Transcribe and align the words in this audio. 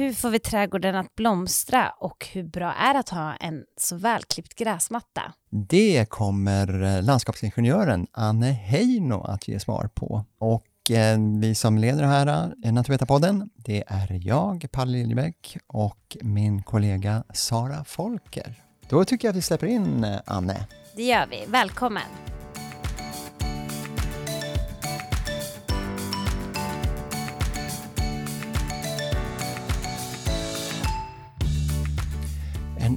Hur 0.00 0.12
får 0.12 0.30
vi 0.30 0.38
trädgården 0.38 0.96
att 0.96 1.14
blomstra 1.16 1.90
och 1.98 2.26
hur 2.32 2.42
bra 2.42 2.72
är 2.72 2.92
det 2.94 3.00
att 3.00 3.08
ha 3.08 3.36
en 3.36 3.64
så 3.76 3.96
välklippt 3.96 4.54
gräsmatta? 4.54 5.32
Det 5.50 6.08
kommer 6.08 6.82
eh, 6.82 7.02
landskapsingenjören 7.02 8.06
Anne 8.12 8.52
Heino 8.52 9.24
att 9.24 9.48
ge 9.48 9.60
svar 9.60 9.90
på. 9.94 10.24
Och 10.38 10.90
eh, 10.90 11.18
vi 11.40 11.54
som 11.54 11.78
leder 11.78 12.04
här 12.04 12.54
eh, 12.64 12.72
Naturvetarpodden, 12.72 13.50
det 13.56 13.84
är 13.86 14.26
jag, 14.26 14.66
Palle 14.72 14.92
Liljebäck 14.92 15.56
och 15.66 16.16
min 16.20 16.62
kollega 16.62 17.24
Sara 17.34 17.84
Folker. 17.84 18.54
Då 18.88 19.04
tycker 19.04 19.28
jag 19.28 19.32
att 19.32 19.36
vi 19.36 19.42
släpper 19.42 19.66
in 19.66 20.06
Anne. 20.24 20.66
Det 20.96 21.02
gör 21.02 21.26
vi. 21.30 21.44
Välkommen! 21.46 22.39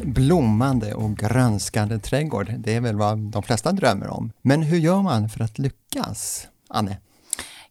En 0.01 0.13
blommande 0.13 0.93
och 0.93 1.17
grönskande 1.17 1.99
trädgård, 1.99 2.53
det 2.57 2.75
är 2.75 2.81
väl 2.81 2.95
vad 2.95 3.17
de 3.17 3.43
flesta 3.43 3.71
drömmer 3.71 4.09
om. 4.09 4.31
Men 4.41 4.61
hur 4.61 4.77
gör 4.77 5.01
man 5.01 5.29
för 5.29 5.43
att 5.43 5.59
lyckas? 5.59 6.47
Anne? 6.69 6.97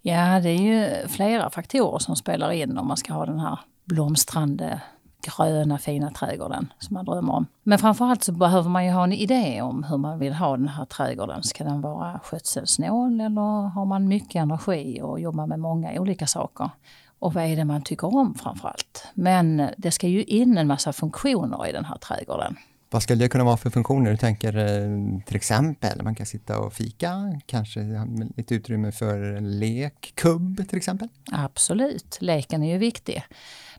Ja, 0.03 0.41
det 0.41 0.49
är 0.49 0.63
ju 0.63 1.09
flera 1.09 1.51
faktorer 1.51 1.99
som 1.99 2.17
spelar 2.17 2.51
in 2.51 2.79
om 2.79 2.89
man 2.89 2.97
ska 2.97 3.13
ha 3.13 3.27
den 3.27 3.41
här 3.41 3.59
blomstrande 3.85 4.81
gröna 5.27 5.79
fina 5.79 6.11
trädgården 6.11 6.73
som 6.79 6.95
man 6.95 7.05
drömmer 7.05 7.33
om. 7.33 7.47
Men 7.63 7.79
framförallt 7.79 8.25
så 8.25 8.33
behöver 8.33 8.71
man 8.71 8.85
ju 8.85 8.91
ha 8.91 9.05
en 9.05 9.13
idé 9.13 9.63
om 9.63 9.85
hur 9.85 9.97
man 9.97 10.19
vill 10.19 10.35
ha 10.35 10.57
den 10.57 10.69
här 10.69 10.85
trädgården. 10.85 11.43
Ska 11.43 11.65
den 11.65 11.81
vara 11.81 12.21
skötselsnål 12.25 13.21
eller 13.21 13.69
har 13.69 13.85
man 13.85 14.09
mycket 14.09 14.43
energi 14.43 15.01
och 15.03 15.21
jobbar 15.21 15.47
med 15.47 15.61
många 15.61 16.01
olika 16.01 16.27
saker? 16.27 16.71
Och 17.23 17.35
vad 17.35 17.45
är 17.45 17.57
det 17.57 17.65
man 17.65 17.83
tycker 17.83 18.17
om 18.17 18.35
framförallt? 18.35 19.07
Men 19.15 19.69
det 19.77 19.91
ska 19.91 20.09
ju 20.09 20.25
in 20.25 20.59
en 20.59 20.67
massa 20.67 20.93
funktioner 20.93 21.67
i 21.67 21.73
den 21.73 21.85
här 21.85 21.99
trädgården. 21.99 22.57
Vad 22.91 23.03
skulle 23.03 23.25
det 23.25 23.29
kunna 23.29 23.45
vara 23.45 23.57
för 23.57 23.71
funktioner? 23.71 24.11
Du 24.11 24.17
tänker 24.17 24.57
eh, 24.57 25.21
till 25.27 25.37
exempel, 25.37 26.03
man 26.03 26.15
kan 26.15 26.27
sitta 26.27 26.59
och 26.59 26.73
fika, 26.73 27.41
kanske 27.47 27.81
lite 28.37 28.55
utrymme 28.55 28.93
för 28.93 29.41
lek, 29.41 30.13
kubb 30.15 30.69
till 30.69 30.79
exempel? 30.79 31.09
Absolut, 31.33 32.19
leken 32.21 32.63
är 32.63 32.73
ju 32.73 32.79
viktig. 32.79 33.23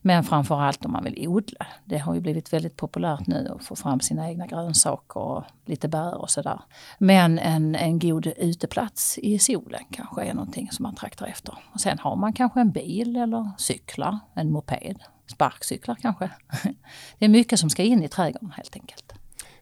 Men 0.06 0.24
framförallt 0.24 0.86
om 0.86 0.92
man 0.92 1.04
vill 1.04 1.28
odla. 1.28 1.68
Det 1.86 1.98
har 1.98 2.16
ju 2.16 2.22
blivit 2.22 2.54
väldigt 2.54 2.78
populärt 2.78 3.28
nu 3.28 3.56
att 3.56 3.66
få 3.66 3.76
fram 3.76 4.00
sina 4.00 4.30
egna 4.30 4.48
grönsaker 4.48 5.20
och 5.20 5.44
lite 5.66 5.88
bär 5.88 6.18
och 6.18 6.30
sådär. 6.30 6.62
Men 6.98 7.40
en, 7.40 7.76
en 7.76 8.00
god 8.00 8.28
uteplats 8.28 9.18
i 9.18 9.40
solen 9.40 9.84
kanske 9.92 10.24
är 10.24 10.34
någonting 10.34 10.72
som 10.72 10.84
man 10.84 10.96
traktar 10.96 11.26
efter. 11.26 11.58
Och 11.74 11.82
sen 11.82 12.00
har 12.00 12.16
man 12.16 12.34
kanske 12.34 12.62
en 12.62 12.72
bil 12.72 13.16
eller 13.16 13.52
cyklar, 13.58 14.20
en 14.34 14.52
moped, 14.52 15.04
sparkcyklar 15.28 15.96
kanske. 16.02 16.30
Det 17.20 17.26
är 17.26 17.30
mycket 17.30 17.60
som 17.60 17.70
ska 17.70 17.84
in 17.84 18.04
i 18.04 18.08
trädgården 18.08 18.52
helt 18.52 18.76
enkelt. 18.76 19.14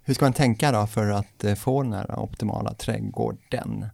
Hur 0.03 0.13
ska 0.13 0.25
man 0.25 0.33
tänka 0.33 0.71
då 0.71 0.87
för 0.87 1.09
att 1.09 1.43
eh, 1.43 1.55
få 1.55 1.83
den 1.83 1.93
här 1.93 2.19
optimala 2.19 2.73
trädgården? 2.73 3.85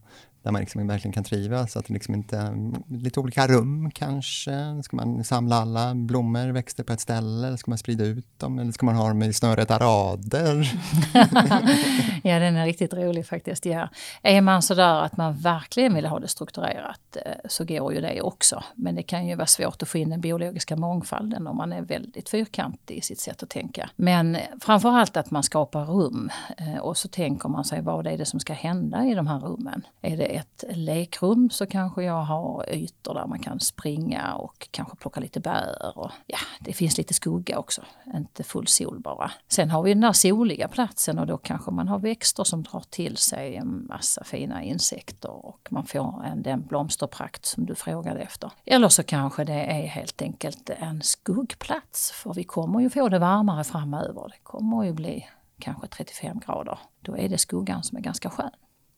Där 0.47 0.51
man 0.51 0.61
liksom 0.61 0.87
verkligen 0.87 1.13
kan 1.13 1.23
trivas. 1.23 1.77
Att 1.77 1.85
det 1.85 1.93
liksom 1.93 2.13
inte, 2.13 2.37
mm, 2.37 2.83
lite 2.89 3.19
olika 3.19 3.47
rum 3.47 3.91
kanske. 3.91 4.83
Ska 4.83 4.95
man 4.95 5.23
samla 5.23 5.55
alla 5.55 5.95
blommor, 5.95 6.51
växter 6.51 6.83
på 6.83 6.93
ett 6.93 6.99
ställe? 6.99 7.47
Eller 7.47 7.57
ska 7.57 7.71
man 7.71 7.77
sprida 7.77 8.03
ut 8.03 8.39
dem? 8.39 8.59
Eller 8.59 8.71
ska 8.71 8.85
man 8.85 8.95
ha 8.95 9.07
dem 9.07 9.23
i 9.23 9.33
snörräta 9.33 9.77
rader? 9.77 10.71
ja, 12.23 12.39
den 12.39 12.55
är 12.55 12.65
riktigt 12.65 12.93
rolig 12.93 13.27
faktiskt. 13.27 13.65
Ja. 13.65 13.89
Är 14.21 14.41
man 14.41 14.61
sådär 14.61 15.01
att 15.01 15.17
man 15.17 15.33
verkligen 15.37 15.93
vill 15.93 16.05
ha 16.05 16.19
det 16.19 16.27
strukturerat 16.27 17.17
eh, 17.25 17.31
så 17.49 17.65
går 17.65 17.93
ju 17.93 18.01
det 18.01 18.21
också. 18.21 18.63
Men 18.75 18.95
det 18.95 19.03
kan 19.03 19.27
ju 19.27 19.35
vara 19.35 19.47
svårt 19.47 19.81
att 19.81 19.89
få 19.89 19.97
in 19.97 20.09
den 20.09 20.21
biologiska 20.21 20.75
mångfalden 20.75 21.47
om 21.47 21.57
man 21.57 21.73
är 21.73 21.81
väldigt 21.81 22.29
fyrkantig 22.29 22.97
i 22.97 23.01
sitt 23.01 23.19
sätt 23.19 23.43
att 23.43 23.49
tänka. 23.49 23.89
Men 23.95 24.37
framförallt 24.61 25.17
att 25.17 25.31
man 25.31 25.43
skapar 25.43 25.85
rum 25.85 26.29
eh, 26.57 26.77
och 26.77 26.97
så 26.97 27.07
tänker 27.07 27.49
man 27.49 27.65
sig 27.65 27.81
vad 27.81 28.07
är 28.07 28.17
det 28.17 28.25
som 28.25 28.39
ska 28.39 28.53
hända 28.53 29.05
i 29.05 29.15
de 29.15 29.27
här 29.27 29.39
rummen? 29.39 29.81
Är 30.01 30.17
det 30.17 30.36
ett 30.37 30.63
lekrum 30.69 31.49
så 31.49 31.65
kanske 31.65 32.03
jag 32.03 32.23
har 32.23 32.69
ytor 32.69 33.13
där 33.13 33.27
man 33.27 33.39
kan 33.39 33.59
springa 33.59 34.35
och 34.35 34.67
kanske 34.71 34.95
plocka 34.95 35.19
lite 35.19 35.39
bär. 35.39 35.97
Och, 35.97 36.11
ja, 36.27 36.37
det 36.59 36.73
finns 36.73 36.97
lite 36.97 37.13
skugga 37.13 37.59
också, 37.59 37.81
inte 38.15 38.43
full 38.43 38.67
sol 38.67 38.99
bara. 38.99 39.31
Sen 39.47 39.69
har 39.69 39.83
vi 39.83 39.93
den 39.93 40.01
där 40.01 40.13
soliga 40.13 40.67
platsen 40.67 41.19
och 41.19 41.27
då 41.27 41.37
kanske 41.37 41.71
man 41.71 41.87
har 41.87 41.99
växter 41.99 42.43
som 42.43 42.63
drar 42.63 42.83
till 42.89 43.17
sig 43.17 43.55
en 43.55 43.87
massa 43.87 44.23
fina 44.23 44.63
insekter 44.63 45.45
och 45.45 45.67
man 45.69 45.85
får 45.85 46.25
en, 46.25 46.41
den 46.41 46.61
blomsterprakt 46.61 47.45
som 47.45 47.65
du 47.65 47.75
frågade 47.75 48.19
efter. 48.19 48.51
Eller 48.65 48.89
så 48.89 49.03
kanske 49.03 49.43
det 49.43 49.53
är 49.53 49.87
helt 49.87 50.21
enkelt 50.21 50.69
en 50.69 51.01
skuggplats 51.01 52.11
för 52.11 52.33
vi 52.33 52.43
kommer 52.43 52.79
ju 52.79 52.89
få 52.89 53.09
det 53.09 53.19
varmare 53.19 53.63
framöver. 53.63 54.27
Det 54.27 54.43
kommer 54.43 54.83
ju 54.83 54.93
bli 54.93 55.27
kanske 55.59 55.87
35 55.87 56.39
grader. 56.45 56.79
Då 57.01 57.17
är 57.17 57.29
det 57.29 57.37
skuggan 57.37 57.83
som 57.83 57.97
är 57.97 58.01
ganska 58.01 58.29
skön. 58.29 58.51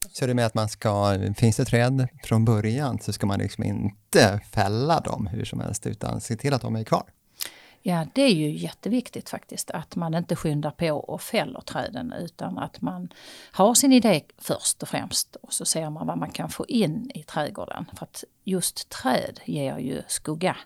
Så 0.07 0.27
det 0.27 0.33
med 0.33 0.45
att 0.45 0.53
man 0.53 0.69
ska, 0.69 1.17
finns 1.35 1.57
det 1.57 1.65
träd 1.65 2.07
från 2.23 2.45
början 2.45 2.99
så 2.99 3.13
ska 3.13 3.25
man 3.25 3.39
liksom 3.39 3.63
inte 3.63 4.39
fälla 4.51 4.99
dem 4.99 5.27
hur 5.27 5.45
som 5.45 5.59
helst 5.59 5.87
utan 5.87 6.21
se 6.21 6.35
till 6.35 6.53
att 6.53 6.61
de 6.61 6.75
är 6.75 6.83
kvar? 6.83 7.03
Ja, 7.81 8.07
det 8.13 8.21
är 8.21 8.33
ju 8.33 8.49
jätteviktigt 8.49 9.29
faktiskt 9.29 9.71
att 9.71 9.95
man 9.95 10.13
inte 10.13 10.35
skyndar 10.35 10.71
på 10.71 10.91
och 10.91 11.21
fäller 11.21 11.61
träden 11.61 12.13
utan 12.19 12.57
att 12.57 12.81
man 12.81 13.13
har 13.51 13.73
sin 13.73 13.93
idé 13.93 14.21
först 14.37 14.83
och 14.83 14.89
främst 14.89 15.35
och 15.35 15.53
så 15.53 15.65
ser 15.65 15.89
man 15.89 16.07
vad 16.07 16.17
man 16.17 16.31
kan 16.31 16.49
få 16.49 16.65
in 16.65 17.11
i 17.13 17.23
trädgården. 17.23 17.85
För 17.97 18.03
att 18.03 18.23
just 18.43 18.89
träd 18.89 19.39
ger 19.45 19.77
ju 19.77 20.01
skugga 20.07 20.57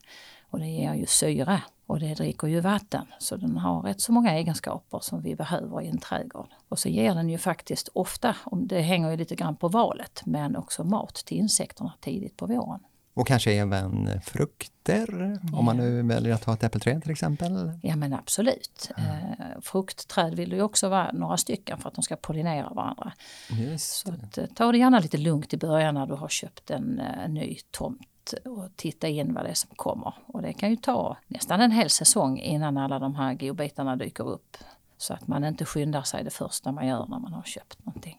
och 0.49 0.59
det 0.59 0.67
ger 0.67 0.93
ju 0.93 1.05
syre 1.05 1.61
och 1.87 1.99
det 1.99 2.13
dricker 2.13 2.47
ju 2.47 2.59
vatten, 2.59 3.05
så 3.19 3.37
den 3.37 3.57
har 3.57 3.81
rätt 3.81 4.01
så 4.01 4.11
många 4.11 4.33
egenskaper 4.33 4.99
som 4.99 5.21
vi 5.21 5.35
behöver 5.35 5.81
i 5.81 5.87
en 5.87 5.97
trädgård. 5.97 6.49
Och 6.69 6.79
så 6.79 6.89
ger 6.89 7.15
den 7.15 7.29
ju 7.29 7.37
faktiskt 7.37 7.89
ofta, 7.93 8.35
det 8.51 8.81
hänger 8.81 9.11
ju 9.11 9.17
lite 9.17 9.35
grann 9.35 9.55
på 9.55 9.67
valet, 9.67 10.21
men 10.25 10.55
också 10.55 10.83
mat 10.83 11.15
till 11.15 11.37
insekterna 11.37 11.93
tidigt 12.01 12.37
på 12.37 12.45
våren. 12.45 12.79
Och 13.15 13.27
kanske 13.27 13.51
även 13.51 14.21
frukter, 14.21 15.39
ja. 15.51 15.57
om 15.57 15.65
man 15.65 15.77
nu 15.77 16.01
väljer 16.01 16.33
att 16.33 16.43
ha 16.43 16.53
ett 16.53 16.63
äppelträd 16.63 17.01
till 17.01 17.11
exempel? 17.11 17.79
Ja 17.83 17.95
men 17.95 18.13
absolut. 18.13 18.91
Eh, 18.97 19.61
fruktträd 19.61 20.35
vill 20.35 20.51
ju 20.51 20.61
också 20.61 20.89
vara 20.89 21.11
några 21.11 21.37
stycken 21.37 21.77
för 21.77 21.89
att 21.89 21.95
de 21.95 22.01
ska 22.01 22.15
pollinera 22.15 22.69
varandra. 22.69 23.13
Just 23.49 23.91
Så 23.91 24.11
att, 24.11 24.37
eh, 24.37 24.45
ta 24.45 24.71
det 24.71 24.77
gärna 24.77 24.99
lite 24.99 25.17
lugnt 25.17 25.53
i 25.53 25.57
början 25.57 25.93
när 25.93 26.05
du 26.05 26.13
har 26.13 26.29
köpt 26.29 26.71
en, 26.71 26.99
en 26.99 27.19
eh, 27.19 27.29
ny 27.29 27.57
tomt 27.71 28.07
och 28.45 28.69
titta 28.75 29.07
in 29.07 29.33
vad 29.33 29.45
det 29.45 29.49
är 29.49 29.53
som 29.53 29.69
kommer. 29.75 30.13
Och 30.25 30.41
det 30.41 30.53
kan 30.53 30.69
ju 30.69 30.75
ta 30.75 31.17
nästan 31.27 31.61
en 31.61 31.71
hel 31.71 31.89
säsong 31.89 32.39
innan 32.39 32.77
alla 32.77 32.99
de 32.99 33.15
här 33.15 33.33
godbitarna 33.33 33.95
dyker 33.95 34.27
upp. 34.27 34.57
Så 34.97 35.13
att 35.13 35.27
man 35.27 35.45
inte 35.45 35.65
skyndar 35.65 36.01
sig 36.01 36.23
det 36.23 36.29
första 36.29 36.71
man 36.71 36.87
gör 36.87 37.05
när 37.09 37.19
man 37.19 37.33
har 37.33 37.43
köpt 37.43 37.85
någonting. 37.85 38.17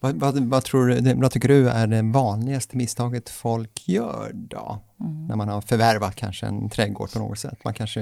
Vad, 0.00 0.14
vad, 0.16 0.38
vad, 0.38 0.64
tror 0.64 1.14
vad 1.20 1.30
tycker 1.30 1.48
du 1.48 1.68
är 1.68 1.86
det 1.86 2.02
vanligaste 2.02 2.76
misstaget 2.76 3.28
folk 3.28 3.88
gör 3.88 4.30
då? 4.34 4.78
Mm. 5.00 5.26
När 5.26 5.36
man 5.36 5.48
har 5.48 5.60
förvärvat 5.60 6.14
kanske 6.14 6.46
en 6.46 6.70
trädgård 6.70 7.12
på 7.12 7.18
något 7.18 7.38
sätt. 7.38 7.64
Man, 7.64 7.74
kanske, 7.74 8.00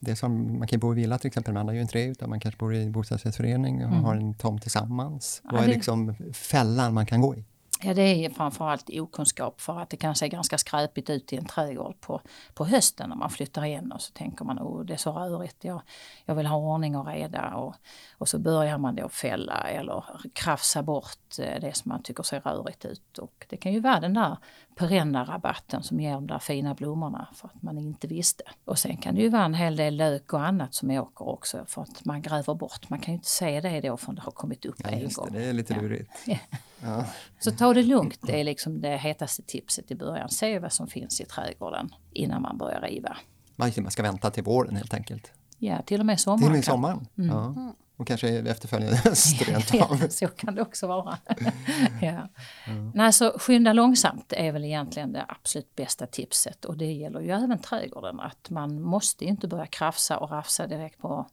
det 0.00 0.10
är 0.10 0.14
som, 0.14 0.58
man 0.58 0.68
kan 0.68 0.80
bo 0.80 0.92
i 0.92 0.96
villa 0.96 1.18
till 1.18 1.28
exempel, 1.28 1.54
man 1.54 1.66
har 1.66 1.74
ju 1.74 1.80
inte 1.80 1.98
det, 1.98 2.04
utan 2.04 2.30
man 2.30 2.40
kanske 2.40 2.58
bor 2.58 2.74
i 2.74 2.90
bostadsrättsförening 2.90 3.84
och 3.84 3.90
mm. 3.90 4.04
har 4.04 4.16
en 4.16 4.34
tomt 4.34 4.62
tillsammans. 4.62 5.40
Ja, 5.44 5.50
vad 5.52 5.62
är 5.62 5.66
det... 5.66 5.74
liksom 5.74 6.14
fällan 6.32 6.94
man 6.94 7.06
kan 7.06 7.20
gå 7.20 7.34
i? 7.34 7.44
Ja, 7.82 7.94
det 7.94 8.02
är 8.02 8.30
framförallt 8.30 8.90
okunskap 8.90 9.60
för 9.60 9.80
att 9.80 9.90
det 9.90 9.96
kan 9.96 10.14
se 10.14 10.28
ganska 10.28 10.58
skräpigt 10.58 11.10
ut 11.10 11.32
i 11.32 11.36
en 11.36 11.44
trädgård 11.44 12.00
på, 12.00 12.20
på 12.54 12.64
hösten 12.64 13.08
när 13.08 13.16
man 13.16 13.30
flyttar 13.30 13.64
in 13.64 13.92
och 13.92 14.02
så 14.02 14.12
tänker 14.12 14.44
man 14.44 14.58
oh, 14.58 14.84
det 14.84 14.92
är 14.92 14.96
så 14.96 15.12
rörigt, 15.12 15.64
jag, 15.64 15.82
jag 16.24 16.34
vill 16.34 16.46
ha 16.46 16.56
ordning 16.56 16.96
och 16.96 17.06
reda 17.06 17.54
och, 17.54 17.74
och 18.18 18.28
så 18.28 18.38
börjar 18.38 18.78
man 18.78 18.94
då 18.94 19.08
fälla 19.08 19.54
eller 19.54 20.04
krafsa 20.32 20.82
bort 20.82 21.38
eh, 21.38 21.60
det 21.60 21.76
som 21.76 21.88
man 21.88 22.02
tycker 22.02 22.22
ser 22.22 22.40
rörigt 22.40 22.84
ut 22.84 23.18
och 23.18 23.46
det 23.48 23.56
kan 23.56 23.72
ju 23.72 23.80
vara 23.80 24.00
den 24.00 24.14
där 24.14 24.36
perenna 24.76 25.24
rabatten 25.24 25.82
som 25.82 26.00
ger 26.00 26.14
de 26.14 26.26
där 26.26 26.38
fina 26.38 26.74
blommorna 26.74 27.28
för 27.34 27.48
att 27.48 27.62
man 27.62 27.78
inte 27.78 28.06
visste. 28.06 28.44
Och 28.64 28.78
sen 28.78 28.96
kan 28.96 29.14
det 29.14 29.20
ju 29.20 29.28
vara 29.28 29.44
en 29.44 29.54
hel 29.54 29.76
del 29.76 29.96
lök 29.96 30.32
och 30.32 30.46
annat 30.46 30.74
som 30.74 30.90
åker 30.90 31.28
också 31.28 31.64
för 31.66 31.82
att 31.82 32.04
man 32.04 32.22
gräver 32.22 32.54
bort. 32.54 32.90
Man 32.90 32.98
kan 32.98 33.14
ju 33.14 33.16
inte 33.16 33.28
se 33.28 33.60
det 33.60 33.80
då 33.80 33.96
förrän 33.96 34.14
det 34.14 34.22
har 34.22 34.32
kommit 34.32 34.64
upp 34.64 34.76
ja, 34.78 34.88
en 34.88 35.08
gång. 35.12 35.28
Det, 35.32 35.38
det 35.38 35.44
är 35.44 35.52
lite 35.52 35.80
lurigt. 35.80 36.10
Ja. 36.26 36.38
Ja. 36.82 37.04
Så 37.40 37.50
ta 37.50 37.74
det 37.74 37.82
lugnt, 37.82 38.18
det 38.22 38.40
är 38.40 38.44
liksom 38.44 38.80
det 38.80 38.96
hetaste 38.96 39.42
tipset 39.42 39.90
i 39.90 39.94
början. 39.94 40.28
Se 40.28 40.58
vad 40.58 40.72
som 40.72 40.86
finns 40.86 41.20
i 41.20 41.24
trädgården 41.24 41.90
innan 42.12 42.42
man 42.42 42.58
börjar 42.58 42.80
riva. 42.80 43.16
Man 43.56 43.90
ska 43.90 44.02
vänta 44.02 44.30
till 44.30 44.44
våren 44.44 44.76
helt 44.76 44.94
enkelt? 44.94 45.32
Ja, 45.58 45.82
till 45.82 46.00
och 46.00 46.06
med 46.06 46.20
sommaren. 46.20 46.40
Till 46.40 46.46
och 46.48 46.52
med 46.52 46.64
sommaren? 46.64 47.06
Mm. 47.18 47.36
Ja. 47.36 47.74
Och 47.96 48.06
kanske 48.06 48.28
efterföljande 48.28 48.96
höst 48.96 49.42
rent 49.48 49.74
av. 49.74 50.08
så 50.08 50.26
kan 50.28 50.54
det 50.54 50.62
också 50.62 50.86
vara. 50.86 51.18
ja. 52.02 52.28
Mm. 52.66 52.92
Nej, 52.94 53.12
så 53.12 53.38
skynda 53.38 53.72
långsamt 53.72 54.32
är 54.36 54.52
väl 54.52 54.64
egentligen 54.64 55.12
det 55.12 55.24
absolut 55.28 55.76
bästa 55.76 56.06
tipset 56.06 56.64
och 56.64 56.76
det 56.76 56.92
gäller 56.92 57.20
ju 57.20 57.30
även 57.30 57.58
trädgården 57.58 58.20
att 58.20 58.50
man 58.50 58.82
måste 58.82 59.24
inte 59.24 59.48
börja 59.48 59.66
krafsa 59.66 60.18
och 60.18 60.30
rafsa 60.30 60.66
direkt 60.66 60.98
på 60.98 61.26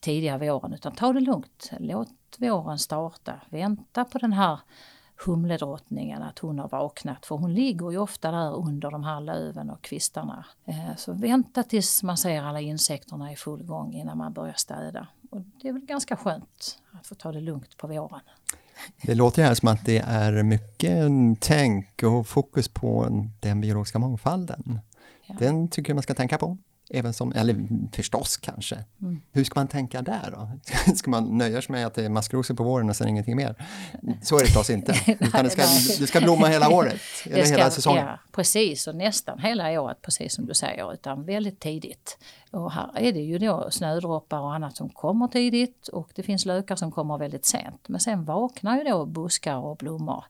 tidiga 0.00 0.38
våren 0.38 0.72
utan 0.72 0.94
ta 0.94 1.12
det 1.12 1.20
lugnt. 1.20 1.70
Låt 1.78 2.08
våren 2.38 2.78
starta. 2.78 3.40
Vänta 3.50 4.04
på 4.04 4.18
den 4.18 4.32
här 4.32 4.60
humledrottningen, 5.24 6.22
att 6.22 6.38
hon 6.38 6.58
har 6.58 6.68
vaknat. 6.68 7.26
För 7.26 7.36
hon 7.36 7.54
ligger 7.54 7.90
ju 7.90 7.98
ofta 7.98 8.30
där 8.30 8.56
under 8.56 8.90
de 8.90 9.04
här 9.04 9.20
löven 9.20 9.70
och 9.70 9.82
kvistarna. 9.82 10.44
Eh, 10.64 10.96
så 10.96 11.12
vänta 11.12 11.62
tills 11.62 12.02
man 12.02 12.16
ser 12.16 12.42
alla 12.42 12.60
insekterna 12.60 13.32
i 13.32 13.36
full 13.36 13.62
gång 13.62 13.94
innan 13.94 14.18
man 14.18 14.32
börjar 14.32 14.54
städa. 14.56 15.06
Och 15.30 15.40
det 15.62 15.68
är 15.68 15.72
väl 15.72 15.82
ganska 15.82 16.16
skönt 16.16 16.78
att 16.92 17.06
få 17.06 17.14
ta 17.14 17.32
det 17.32 17.40
lugnt 17.40 17.76
på 17.76 17.86
våren. 17.86 18.20
Det 19.02 19.14
låter 19.14 19.42
här 19.42 19.54
som 19.54 19.68
att 19.68 19.84
det 19.84 19.98
är 19.98 20.42
mycket 20.42 21.10
tänk 21.40 22.02
och 22.02 22.26
fokus 22.26 22.68
på 22.68 23.08
den 23.40 23.60
biologiska 23.60 23.98
mångfalden. 23.98 24.80
Ja. 25.26 25.34
Den 25.38 25.68
tycker 25.68 25.90
jag 25.90 25.94
man 25.94 26.02
ska 26.02 26.14
tänka 26.14 26.38
på. 26.38 26.58
Även 26.90 27.14
som, 27.14 27.32
eller 27.32 27.68
förstås 27.92 28.36
kanske. 28.36 28.84
Mm. 29.02 29.20
Hur 29.32 29.44
ska 29.44 29.60
man 29.60 29.68
tänka 29.68 30.02
där 30.02 30.30
då? 30.30 30.48
Ska 30.96 31.10
man 31.10 31.38
nöja 31.38 31.62
sig 31.62 31.72
med 31.72 31.86
att 31.86 31.94
det 31.94 32.04
är 32.04 32.08
maskrosor 32.08 32.54
på 32.54 32.64
våren 32.64 32.90
och 32.90 32.96
sen 32.96 33.08
ingenting 33.08 33.36
mer? 33.36 33.54
Så 34.22 34.36
är 34.36 34.40
det 34.40 34.46
förstås 34.46 34.70
inte. 34.70 34.94
Utan 35.20 35.44
det 35.44 35.50
ska, 35.50 35.62
det 36.00 36.06
ska 36.06 36.20
blomma 36.20 36.46
hela 36.46 36.68
året, 36.74 37.00
eller 37.24 37.44
ska, 37.44 37.56
hela 37.56 37.70
säsongen. 37.70 38.06
Ja, 38.06 38.18
precis, 38.32 38.86
och 38.86 38.96
nästan 38.96 39.38
hela 39.38 39.80
året, 39.80 40.02
precis 40.02 40.34
som 40.34 40.46
du 40.46 40.54
säger, 40.54 40.92
utan 40.92 41.24
väldigt 41.24 41.60
tidigt. 41.60 42.18
Och 42.50 42.72
här 42.72 42.90
är 42.94 43.12
det 43.12 43.20
ju 43.20 43.38
då 43.38 43.70
snödroppar 43.70 44.38
och 44.38 44.54
annat 44.54 44.76
som 44.76 44.88
kommer 44.88 45.28
tidigt 45.28 45.88
och 45.88 46.10
det 46.14 46.22
finns 46.22 46.46
lökar 46.46 46.76
som 46.76 46.92
kommer 46.92 47.18
väldigt 47.18 47.44
sent. 47.44 47.88
Men 47.88 48.00
sen 48.00 48.24
vaknar 48.24 48.78
ju 48.78 48.84
då 48.84 49.06
buskar 49.06 49.56
och 49.56 49.76
blommor. 49.76 50.24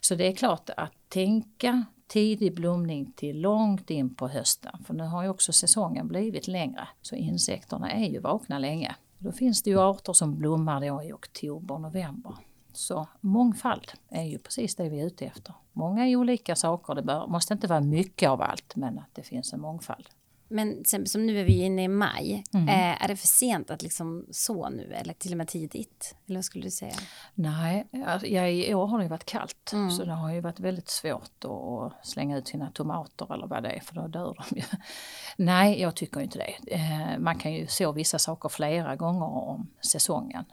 Så 0.00 0.14
det 0.14 0.26
är 0.26 0.32
klart 0.32 0.70
att 0.76 0.92
tänka 1.08 1.84
tidig 2.08 2.54
blomning 2.54 3.12
till 3.12 3.40
långt 3.40 3.90
in 3.90 4.14
på 4.14 4.28
hösten. 4.28 4.84
För 4.84 4.94
nu 4.94 5.04
har 5.04 5.22
ju 5.22 5.28
också 5.28 5.52
säsongen 5.52 6.08
blivit 6.08 6.48
längre. 6.48 6.88
Så 7.02 7.14
insekterna 7.14 7.92
är 7.92 8.08
ju 8.08 8.18
vakna 8.18 8.58
länge. 8.58 8.96
Då 9.18 9.32
finns 9.32 9.62
det 9.62 9.70
ju 9.70 9.80
arter 9.80 10.12
som 10.12 10.38
blommar 10.38 10.80
då 10.80 11.02
i 11.02 11.12
oktober, 11.12 11.78
november. 11.78 12.32
Så 12.72 13.06
mångfald 13.20 13.92
är 14.08 14.22
ju 14.22 14.38
precis 14.38 14.74
det 14.76 14.88
vi 14.88 15.00
är 15.00 15.06
ute 15.06 15.24
efter. 15.24 15.54
Många 15.72 16.18
olika 16.18 16.56
saker, 16.56 16.94
det 16.94 17.02
bör, 17.02 17.26
måste 17.26 17.54
inte 17.54 17.66
vara 17.66 17.80
mycket 17.80 18.28
av 18.28 18.42
allt 18.42 18.76
men 18.76 18.98
att 18.98 19.14
det 19.14 19.22
finns 19.22 19.52
en 19.52 19.60
mångfald. 19.60 20.08
Men 20.48 20.84
som 20.84 21.26
nu 21.26 21.40
är 21.40 21.44
vi 21.44 21.62
inne 21.62 21.84
i 21.84 21.88
maj, 21.88 22.44
mm. 22.54 22.68
eh, 22.68 23.04
är 23.04 23.08
det 23.08 23.16
för 23.16 23.26
sent 23.26 23.70
att 23.70 23.82
liksom 23.82 24.26
så 24.30 24.68
nu 24.70 24.94
eller 24.94 25.14
till 25.14 25.32
och 25.32 25.38
med 25.38 25.48
tidigt? 25.48 26.14
Eller 26.26 26.36
vad 26.36 26.44
skulle 26.44 26.64
du 26.64 26.70
säga? 26.70 26.94
Nej, 27.34 27.88
alltså, 28.06 28.26
ja, 28.26 28.46
i 28.46 28.74
år 28.74 28.86
har 28.86 29.02
det 29.02 29.08
varit 29.08 29.24
kallt 29.24 29.72
mm. 29.72 29.90
så 29.90 30.04
det 30.04 30.12
har 30.12 30.32
ju 30.32 30.40
varit 30.40 30.60
väldigt 30.60 30.88
svårt 30.88 31.44
att 31.44 32.06
slänga 32.06 32.38
ut 32.38 32.48
sina 32.48 32.70
tomater 32.70 33.34
eller 33.34 33.46
vad 33.46 33.62
det 33.62 33.70
är 33.70 33.80
för 33.80 33.94
då 33.94 34.06
dör 34.06 34.36
de 34.38 34.56
ju. 34.56 34.62
Nej, 35.36 35.80
jag 35.80 35.96
tycker 35.96 36.20
inte 36.20 36.38
det. 36.38 36.74
Eh, 36.74 37.18
man 37.18 37.38
kan 37.38 37.52
ju 37.52 37.66
så 37.66 37.92
vissa 37.92 38.18
saker 38.18 38.48
flera 38.48 38.96
gånger 38.96 39.26
om 39.26 39.70
säsongen 39.80 40.44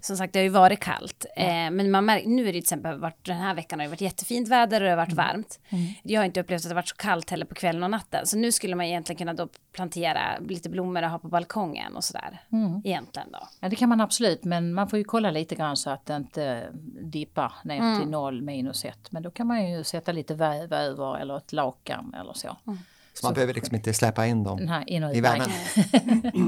som 0.00 0.16
sagt 0.16 0.32
det 0.32 0.38
har 0.38 0.44
ju 0.44 0.48
varit 0.48 0.80
kallt. 0.80 1.26
Eh, 1.36 1.46
men 1.46 1.90
man 1.90 2.04
märker, 2.04 2.28
nu 2.28 2.42
är 2.42 2.46
det 2.46 2.52
till 2.52 2.58
exempel 2.58 2.98
varit, 2.98 3.24
den 3.26 3.36
här 3.36 3.54
veckan 3.54 3.78
har 3.78 3.84
det 3.84 3.90
varit 3.90 4.00
jättefint 4.00 4.48
väder 4.48 4.80
och 4.80 4.84
det 4.84 4.90
har 4.90 4.96
varit 4.96 5.12
mm. 5.12 5.26
varmt. 5.26 5.60
Mm. 5.68 5.84
Jag 6.02 6.20
har 6.20 6.24
inte 6.24 6.40
upplevt 6.40 6.62
att 6.64 6.68
det 6.68 6.74
varit 6.74 6.88
så 6.88 6.96
kallt 6.96 7.30
heller 7.30 7.46
på 7.46 7.54
kvällen 7.54 7.82
och 7.82 7.90
natten. 7.90 8.26
Så 8.26 8.36
nu 8.36 8.52
skulle 8.52 8.74
man 8.74 8.86
egentligen 8.86 9.18
kunna 9.18 9.34
då 9.34 9.48
plantera 9.72 10.38
lite 10.38 10.68
blommor 10.68 11.02
och 11.02 11.10
ha 11.10 11.18
på 11.18 11.28
balkongen 11.28 11.96
och 11.96 12.04
sådär. 12.04 12.40
Mm. 12.52 12.82
Egentligen 12.84 13.32
då. 13.32 13.48
Ja 13.60 13.68
det 13.68 13.76
kan 13.76 13.88
man 13.88 14.00
absolut 14.00 14.44
men 14.44 14.74
man 14.74 14.88
får 14.88 14.98
ju 14.98 15.04
kolla 15.04 15.30
lite 15.30 15.54
grann 15.54 15.76
så 15.76 15.90
att 15.90 16.06
det 16.06 16.16
inte 16.16 16.68
dippar 17.02 17.52
ner 17.64 17.78
mm. 17.78 18.00
till 18.00 18.10
noll 18.10 18.42
minus 18.42 18.84
ett. 18.84 19.12
Men 19.12 19.22
då 19.22 19.30
kan 19.30 19.46
man 19.46 19.70
ju 19.70 19.84
sätta 19.84 20.12
lite 20.12 20.34
väv 20.34 20.72
över 20.72 21.18
eller 21.18 21.36
ett 21.36 21.52
lakan 21.52 22.14
eller 22.20 22.32
så. 22.32 22.56
Mm. 22.66 22.78
Så 23.14 23.26
man 23.26 23.34
behöver 23.34 23.54
liksom 23.54 23.74
inte 23.74 23.94
släppa 23.94 24.26
in 24.26 24.44
dem 24.44 24.58
nej, 24.62 24.84
in 24.86 25.04
i 25.04 25.20
värmen. 25.20 25.48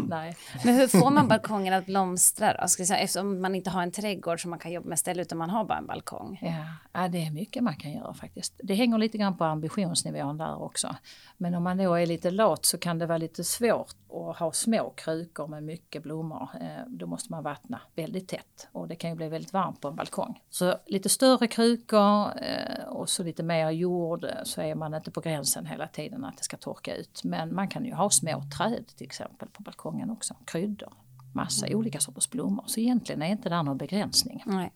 nej. 0.08 0.36
Men 0.64 0.74
hur 0.74 0.88
får 0.88 1.10
man 1.10 1.28
balkongen 1.28 1.74
att 1.74 1.86
blomstra 1.86 2.56
då? 2.60 2.68
Ska 2.68 2.86
säga, 2.86 2.98
eftersom 2.98 3.42
man 3.42 3.54
inte 3.54 3.70
har 3.70 3.82
en 3.82 3.92
trädgård 3.92 4.42
som 4.42 4.50
man 4.50 4.58
kan 4.58 4.72
jobba 4.72 4.88
med 4.88 4.98
ställe 4.98 5.22
utan 5.22 5.38
man 5.38 5.50
har 5.50 5.64
bara 5.64 5.78
en 5.78 5.86
balkong. 5.86 6.38
Ja, 6.42 7.00
ja, 7.00 7.08
det 7.08 7.26
är 7.26 7.30
mycket 7.30 7.62
man 7.62 7.76
kan 7.76 7.92
göra 7.92 8.14
faktiskt. 8.14 8.60
Det 8.62 8.74
hänger 8.74 8.98
lite 8.98 9.18
grann 9.18 9.36
på 9.36 9.44
ambitionsnivån 9.44 10.38
där 10.38 10.62
också. 10.62 10.96
Men 11.36 11.54
om 11.54 11.62
man 11.62 11.76
då 11.76 11.94
är 11.94 12.06
lite 12.06 12.30
lat 12.30 12.64
så 12.64 12.78
kan 12.78 12.98
det 12.98 13.06
vara 13.06 13.18
lite 13.18 13.44
svårt 13.44 13.94
att 14.12 14.36
ha 14.38 14.52
små 14.52 14.92
krukor 14.96 15.46
med 15.46 15.62
mycket 15.62 16.02
blommor. 16.02 16.48
Eh, 16.60 16.86
då 16.86 17.06
måste 17.06 17.32
man 17.32 17.42
vattna 17.42 17.80
väldigt 17.94 18.28
tätt 18.28 18.68
och 18.72 18.88
det 18.88 18.96
kan 18.96 19.10
ju 19.10 19.16
bli 19.16 19.28
väldigt 19.28 19.52
varmt 19.52 19.80
på 19.80 19.88
en 19.88 19.96
balkong. 19.96 20.40
Så 20.50 20.74
lite 20.86 21.08
större 21.08 21.46
krukor 21.46 22.30
eh, 22.42 22.84
och 22.88 23.08
så 23.08 23.22
lite 23.22 23.42
mer 23.42 23.70
jord 23.70 24.24
eh, 24.24 24.30
så 24.44 24.60
är 24.60 24.74
man 24.74 24.94
inte 24.94 25.10
på 25.10 25.20
gränsen 25.20 25.66
hela 25.66 25.88
tiden 25.88 26.24
att 26.24 26.36
det 26.36 26.44
ska 26.44 26.55
torka 26.56 26.94
ut. 26.94 27.24
Men 27.24 27.54
man 27.54 27.68
kan 27.68 27.84
ju 27.84 27.94
ha 27.94 28.10
små 28.10 28.42
träd 28.58 28.84
till 28.96 29.06
exempel 29.06 29.48
på 29.48 29.62
balkongen 29.62 30.10
också, 30.10 30.34
kryddor, 30.44 30.92
massa 31.32 31.66
mm. 31.66 31.78
olika 31.78 32.00
sorters 32.00 32.30
blommor. 32.30 32.64
Så 32.66 32.80
egentligen 32.80 33.22
är 33.22 33.30
inte 33.30 33.48
där 33.48 33.62
någon 33.62 33.78
begränsning. 33.78 34.42
Nej. 34.46 34.72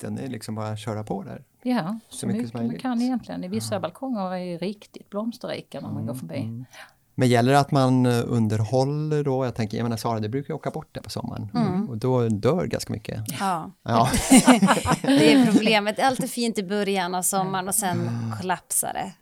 Den 0.00 0.18
är 0.18 0.28
liksom 0.28 0.54
bara 0.54 0.68
att 0.68 0.80
köra 0.80 1.04
på 1.04 1.22
där. 1.22 1.44
Ja, 1.62 1.98
så, 2.08 2.16
så 2.16 2.26
mycket, 2.26 2.42
mycket 2.42 2.54
man 2.54 2.78
kan 2.78 3.02
egentligen. 3.02 3.44
I 3.44 3.48
vissa 3.48 3.74
ja. 3.74 3.80
balkonger 3.80 4.34
är 4.34 4.58
riktigt 4.58 5.10
blomsterrika 5.10 5.80
när 5.80 5.88
man 5.88 5.96
mm, 5.96 6.06
går 6.06 6.14
förbi. 6.14 6.38
Mm. 6.38 6.64
Men 7.14 7.28
gäller 7.28 7.52
det 7.52 7.58
att 7.58 7.70
man 7.70 8.06
eh, 8.06 8.22
underhåller 8.26 9.24
då? 9.24 9.44
Jag 9.44 9.54
tänker, 9.54 9.76
jag 9.76 9.84
menar 9.84 9.96
Sara, 9.96 10.20
det 10.20 10.28
brukar 10.28 10.48
ju 10.48 10.54
åka 10.54 10.70
bort 10.70 10.88
det 10.92 11.02
på 11.02 11.10
sommaren 11.10 11.50
mm. 11.54 11.90
och 11.90 11.98
då 11.98 12.28
dör 12.28 12.66
ganska 12.66 12.92
mycket. 12.92 13.24
Ja, 13.40 13.70
ja. 13.82 14.08
det 15.02 15.32
är 15.32 15.52
problemet. 15.52 15.98
Allt 15.98 16.20
är 16.20 16.26
fint 16.26 16.58
i 16.58 16.62
början 16.62 17.14
av 17.14 17.22
sommaren 17.22 17.68
och 17.68 17.74
sen 17.74 18.10
kollapsar 18.40 18.92
det. 18.92 19.12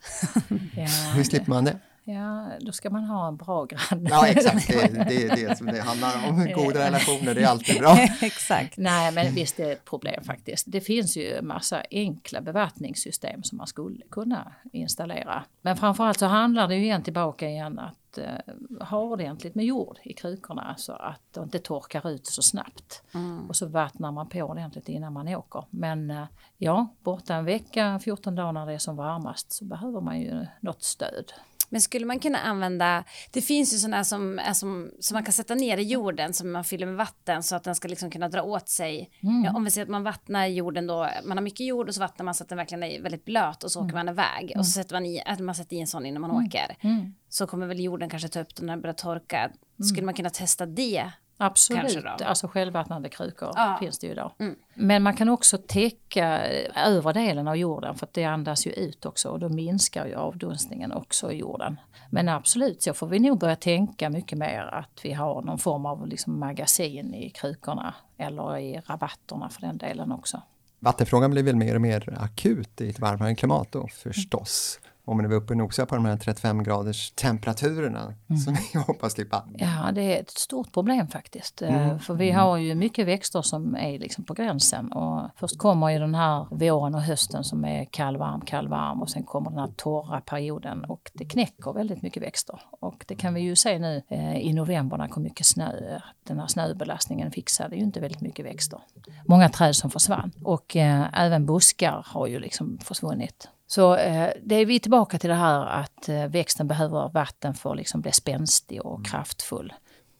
Ja, 0.81 0.89
Hur 1.15 1.25
slipper 1.25 1.51
man 1.51 1.65
det? 1.65 1.79
Ja, 2.05 2.51
då 2.61 2.73
ska 2.73 2.91
man 2.91 3.05
ha 3.05 3.29
en 3.29 3.37
bra 3.37 3.65
granne. 3.65 4.11
Ja, 4.11 4.27
exakt. 4.27 4.69
Det, 4.69 5.05
det 5.09 5.25
är 5.25 5.49
det 5.49 5.59
som 5.59 5.67
det 5.67 5.81
handlar 5.81 6.29
om. 6.29 6.53
Goda 6.55 6.87
relationer, 6.87 7.35
det 7.35 7.43
är 7.43 7.47
alltid 7.47 7.81
bra. 7.81 7.97
exakt. 8.21 8.77
Nej, 8.77 9.13
men 9.13 9.35
visst 9.35 9.57
det 9.57 9.65
är 9.65 9.73
ett 9.73 9.85
problem 9.85 10.25
faktiskt. 10.25 10.65
Det 10.69 10.81
finns 10.81 11.17
ju 11.17 11.43
massa 11.43 11.83
enkla 11.91 12.41
bevattningssystem 12.41 13.43
som 13.43 13.59
man 13.59 13.67
skulle 13.67 14.03
kunna 14.11 14.53
installera. 14.73 15.45
Men 15.63 15.77
framförallt 15.77 16.19
så 16.19 16.27
handlar 16.27 16.69
det 16.69 16.75
ju 16.75 16.83
igen 16.83 17.03
tillbaka 17.03 17.49
igen 17.49 17.79
att 17.79 18.19
uh, 18.19 18.85
ha 18.85 18.99
ordentligt 18.99 19.55
med 19.55 19.65
jord 19.65 19.99
i 20.03 20.13
krukorna 20.13 20.75
så 20.79 20.93
att 20.93 21.21
det 21.31 21.43
inte 21.43 21.59
torkar 21.59 22.11
ut 22.11 22.27
så 22.27 22.43
snabbt. 22.43 23.03
Mm. 23.15 23.49
Och 23.49 23.57
så 23.57 23.67
vattnar 23.67 24.13
man 24.13 24.29
på 24.29 24.39
ordentligt 24.39 24.89
innan 24.89 25.13
man 25.13 25.29
åker. 25.29 25.65
Men 25.71 26.11
uh, 26.11 26.25
ja, 26.59 26.87
borta 27.03 27.35
en 27.35 27.45
vecka, 27.45 28.01
14 28.05 28.35
dagar 28.35 28.53
när 28.53 28.67
det 28.67 28.73
är 28.73 28.79
som 28.79 28.97
varmast 28.97 29.53
så 29.53 29.65
behöver 29.65 30.01
man 30.01 30.21
ju 30.21 30.47
något 30.61 30.83
stöd. 30.83 31.33
Men 31.73 31.81
skulle 31.81 32.07
man 32.07 32.19
kunna 32.19 32.39
använda, 32.39 33.05
det 33.31 33.43
finns 33.43 33.75
ju 33.75 33.79
sådana 33.79 34.05
som, 34.05 34.41
som, 34.55 34.91
som 35.01 35.15
man 35.15 35.25
kan 35.25 35.33
sätta 35.33 35.55
ner 35.55 35.79
i 35.79 35.83
jorden 35.83 36.33
som 36.33 36.53
man 36.53 36.65
fyller 36.65 36.87
med 36.87 36.97
vatten 36.97 37.43
så 37.43 37.57
att 37.57 37.65
den 37.65 37.75
ska 37.75 37.89
liksom 37.89 38.11
kunna 38.11 38.29
dra 38.29 38.43
åt 38.43 38.69
sig. 38.69 39.11
Mm. 39.23 39.45
Ja, 39.45 39.53
om 39.57 39.65
vi 39.65 39.71
säger 39.71 39.85
att 39.85 39.91
man 39.91 40.03
vattnar 40.03 40.47
jorden 40.47 40.87
då, 40.87 41.09
man 41.25 41.37
har 41.37 41.43
mycket 41.43 41.67
jord 41.67 41.89
och 41.89 41.95
så 41.95 42.01
vattnar 42.01 42.25
man 42.25 42.35
så 42.35 42.43
att 42.43 42.49
den 42.49 42.59
verkligen 42.59 42.83
är 42.83 43.03
väldigt 43.03 43.25
blöt 43.25 43.65
och 43.65 43.73
så 43.73 43.81
mm. 43.81 43.87
åker 43.87 43.97
man 43.97 44.09
iväg 44.09 44.45
mm. 44.45 44.59
och 44.59 44.67
så 44.67 44.73
sätter 44.73 44.95
man 44.95 45.07
i, 45.07 45.23
man 45.41 45.55
sätter 45.55 45.77
i 45.77 45.81
en 45.81 45.87
sån 45.87 46.07
innan 46.07 46.21
man 46.21 46.31
mm. 46.31 46.47
åker. 46.47 46.77
Mm. 46.81 47.15
Så 47.29 47.47
kommer 47.47 47.67
väl 47.67 47.81
jorden 47.81 48.11
kanske 48.11 48.29
ta 48.29 48.41
upp 48.41 48.57
den 48.57 48.67
när 48.67 48.73
den 48.73 48.83
börjar 48.83 48.95
torka. 48.95 49.39
Mm. 49.39 49.53
Skulle 49.89 50.07
man 50.07 50.15
kunna 50.15 50.31
testa 50.31 50.67
det 50.67 51.11
Absolut, 51.43 52.23
alltså 52.23 52.49
självvattnande 52.49 53.09
krukor 53.09 53.51
ja. 53.55 53.77
finns 53.81 53.99
det 53.99 54.07
ju 54.07 54.13
idag. 54.13 54.33
Mm. 54.39 54.57
Men 54.75 55.03
man 55.03 55.17
kan 55.17 55.29
också 55.29 55.59
täcka 55.59 56.41
övre 56.75 57.13
delen 57.13 57.49
av 57.49 57.57
jorden 57.57 57.95
för 57.95 58.07
att 58.07 58.13
det 58.13 58.25
andas 58.25 58.67
ju 58.67 58.71
ut 58.71 59.07
också 59.07 59.29
och 59.29 59.39
då 59.39 59.49
minskar 59.49 60.07
ju 60.07 60.15
avdunstningen 60.15 60.93
också 60.93 61.33
i 61.33 61.37
jorden. 61.37 61.81
Men 62.11 62.29
absolut 62.29 62.83
så 62.83 62.95
får 62.95 63.07
vi 63.07 63.19
nog 63.19 63.39
börja 63.39 63.57
tänka 63.57 64.11
mycket 64.11 64.39
mer 64.39 64.63
att 64.63 65.01
vi 65.03 65.13
har 65.13 65.43
någon 65.43 65.59
form 65.59 65.87
av 65.87 66.07
liksom 66.07 66.39
magasin 66.39 67.15
i 67.15 67.31
krukorna 67.31 67.95
eller 68.17 68.59
i 68.59 68.81
rabatterna 68.87 69.49
för 69.49 69.61
den 69.61 69.79
delen 69.79 70.13
också. 70.13 70.43
Vattenfrågan 70.79 71.31
blir 71.31 71.43
väl 71.43 71.57
mer 71.57 71.75
och 71.75 71.81
mer 71.81 72.19
akut 72.21 72.81
i 72.81 72.89
ett 72.89 73.01
varmare 73.01 73.35
klimat 73.35 73.73
då 73.73 73.89
förstås. 73.89 74.79
Mm 74.83 74.92
om 75.05 75.17
man 75.17 75.27
är 75.27 75.35
uppe 75.35 75.53
och 75.53 75.57
nosar 75.57 75.87
på 75.87 75.95
de 75.95 76.05
här 76.05 76.17
35 76.17 76.63
graders 76.63 77.11
temperaturerna 77.11 78.15
mm. 78.29 78.39
som 78.41 78.55
vi 78.55 78.79
hoppas 78.87 79.13
slippa. 79.13 79.45
Ja, 79.55 79.93
det 79.93 80.17
är 80.17 80.21
ett 80.21 80.31
stort 80.31 80.73
problem 80.73 81.09
faktiskt. 81.09 81.63
Eh, 81.63 81.85
mm. 81.85 81.99
För 81.99 82.15
vi 82.15 82.31
mm. 82.31 82.41
har 82.41 82.57
ju 82.57 82.75
mycket 82.75 83.07
växter 83.07 83.43
som 83.43 83.77
är 83.77 83.99
liksom 83.99 84.25
på 84.25 84.35
gränsen. 84.35 84.93
Och 84.93 85.31
först 85.37 85.59
kommer 85.59 85.91
ju 85.91 85.99
den 85.99 86.15
här 86.15 86.47
våren 86.51 86.95
och 86.95 87.03
hösten 87.03 87.45
som 87.45 87.65
är 87.65 87.85
kallvarm, 87.85 88.41
kallvarm 88.41 89.03
och 89.03 89.11
sen 89.11 89.23
kommer 89.23 89.51
den 89.51 89.59
här 89.59 89.73
torra 89.77 90.21
perioden 90.21 90.85
och 90.85 91.11
det 91.15 91.25
knäcker 91.25 91.73
väldigt 91.73 92.03
mycket 92.03 92.23
växter. 92.23 92.61
Och 92.71 93.05
det 93.09 93.15
kan 93.15 93.35
vi 93.35 93.41
ju 93.41 93.57
se 93.57 93.79
nu 93.79 94.03
eh, 94.09 94.37
i 94.37 94.53
november 94.53 94.97
när 94.97 95.05
det 95.05 95.13
kom 95.13 95.23
mycket 95.23 95.47
snö. 95.47 96.01
Den 96.25 96.39
här 96.39 96.47
snöbelastningen 96.47 97.31
fixade 97.31 97.77
ju 97.77 97.83
inte 97.83 98.01
väldigt 98.01 98.21
mycket 98.21 98.47
växter. 98.47 98.81
Många 99.27 99.49
träd 99.49 99.77
som 99.77 99.91
försvann 99.91 100.33
och 100.45 100.77
eh, 100.77 101.21
även 101.21 101.47
buskar 101.47 102.07
har 102.07 102.27
ju 102.27 102.39
liksom 102.39 102.79
försvunnit. 102.79 103.49
Så 103.75 103.97
eh, 103.97 104.31
det 104.43 104.55
är 104.55 104.67
vi 104.67 104.81
tillbaka 104.81 105.19
till 105.19 105.31
det 105.31 105.37
här 105.37 105.67
att 105.67 106.09
eh, 106.09 106.27
växten 106.27 106.69
behöver 106.69 107.09
vatten 107.09 107.55
för 107.55 107.71
att 107.71 107.77
liksom 107.77 108.01
bli 108.01 108.13
spänstig 108.13 108.87
och 108.87 109.07
kraftfull. 109.07 109.73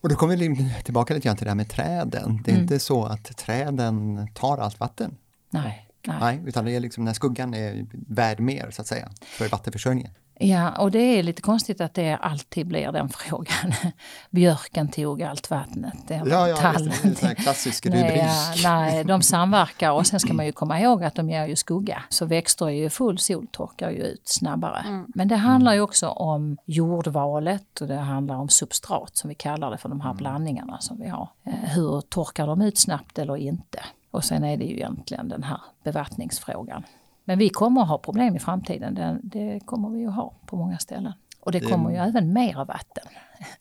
Och 0.03 0.09
då 0.09 0.15
kommer 0.15 0.37
vi 0.37 0.75
tillbaka 0.85 1.15
lite 1.15 1.29
grann 1.29 1.37
till 1.37 1.45
det 1.45 1.51
här 1.51 1.57
med 1.57 1.69
träden. 1.69 2.43
Det 2.45 2.51
är 2.51 2.53
mm. 2.53 2.63
inte 2.63 2.79
så 2.79 3.05
att 3.05 3.37
träden 3.37 4.29
tar 4.35 4.59
allt 4.59 4.81
vatten. 4.81 5.17
Nej. 5.51 5.89
Nej. 6.07 6.17
nej 6.21 6.43
utan 6.47 6.65
det 6.65 6.77
är 6.77 6.81
liksom 6.81 7.05
när 7.05 7.13
skuggan 7.13 7.55
är 7.55 7.87
värd 7.93 8.41
mer 8.41 8.71
så 8.71 8.83
att 8.83 8.89
säga 8.89 9.11
för 9.23 9.49
vattenförsörjningen. 9.49 10.11
Ja, 10.43 10.71
och 10.71 10.91
det 10.91 10.99
är 10.99 11.23
lite 11.23 11.43
konstigt 11.43 11.81
att 11.81 11.95
det 11.95 12.15
alltid 12.15 12.67
blir 12.67 12.93
den 12.93 13.09
frågan. 13.09 13.73
Björken 14.31 14.89
tog 14.89 15.23
allt 15.23 15.51
vattnet. 15.51 15.95
Det 16.07 16.23
ja, 16.27 16.49
ja, 16.49 16.57
tallen. 16.57 16.93
det 17.03 17.23
är 17.23 17.29
en 17.29 17.35
klassisk 17.35 17.87
rubrik. 17.87 18.03
Nej, 18.05 18.63
nej, 18.65 19.05
de 19.05 19.23
samverkar 19.33 19.91
och 19.91 20.07
sen 20.07 20.21
ska 20.21 20.33
man 20.33 20.47
ju 20.47 20.53
komma 20.53 20.81
ihåg 20.81 21.05
att 21.05 21.15
de 21.15 21.31
ger 21.31 21.47
ju 21.47 21.57
skugga. 21.57 22.03
Så 22.09 22.27
växter 22.27 22.71
i 22.71 22.91
full 22.91 23.19
sol 23.19 23.47
torkar 23.51 23.91
ju 23.91 24.03
ut 24.03 24.29
snabbare. 24.29 24.85
Mm. 24.87 25.07
Men 25.15 25.29
det 25.29 25.37
handlar 25.37 25.75
ju 25.75 25.81
också 25.81 26.09
om 26.09 26.57
jordvalet 26.65 27.81
och 27.81 27.87
det 27.87 27.97
handlar 27.97 28.37
om 28.37 28.49
substrat 28.49 29.17
som 29.17 29.29
vi 29.29 29.35
kallar 29.35 29.71
det 29.71 29.79
för 29.79 29.89
de 29.89 30.01
här 30.01 30.11
mm. 30.11 30.17
blandningarna 30.17 30.79
som 30.81 31.01
vi 31.01 31.09
har. 31.09 31.29
Eh, 31.45 31.53
hur 31.53 32.01
torkar 32.01 32.47
de 32.47 32.63
ut 32.63 32.79
snabbt 32.79 33.19
eller 33.19 33.37
inte? 33.37 33.83
Och 34.11 34.25
sen 34.25 34.45
är 34.45 34.57
det 34.57 34.65
ju 34.65 34.75
egentligen 34.75 35.29
den 35.29 35.43
här 35.43 35.61
bevattningsfrågan. 35.83 36.85
Men 37.25 37.39
vi 37.39 37.49
kommer 37.49 37.83
att 37.83 37.89
ha 37.89 37.99
problem 37.99 38.37
i 38.37 38.39
framtiden. 38.39 38.95
Det, 38.95 39.19
det 39.23 39.61
kommer 39.65 39.89
vi 39.89 40.07
att 40.07 40.15
ha 40.15 40.33
på 40.47 40.57
många 40.57 40.79
ställen. 40.79 41.13
Och 41.41 41.53
det 41.53 41.61
kommer 41.61 41.91
ju 41.91 41.97
även 41.97 42.33
mer 42.33 42.65
vatten. 42.65 43.05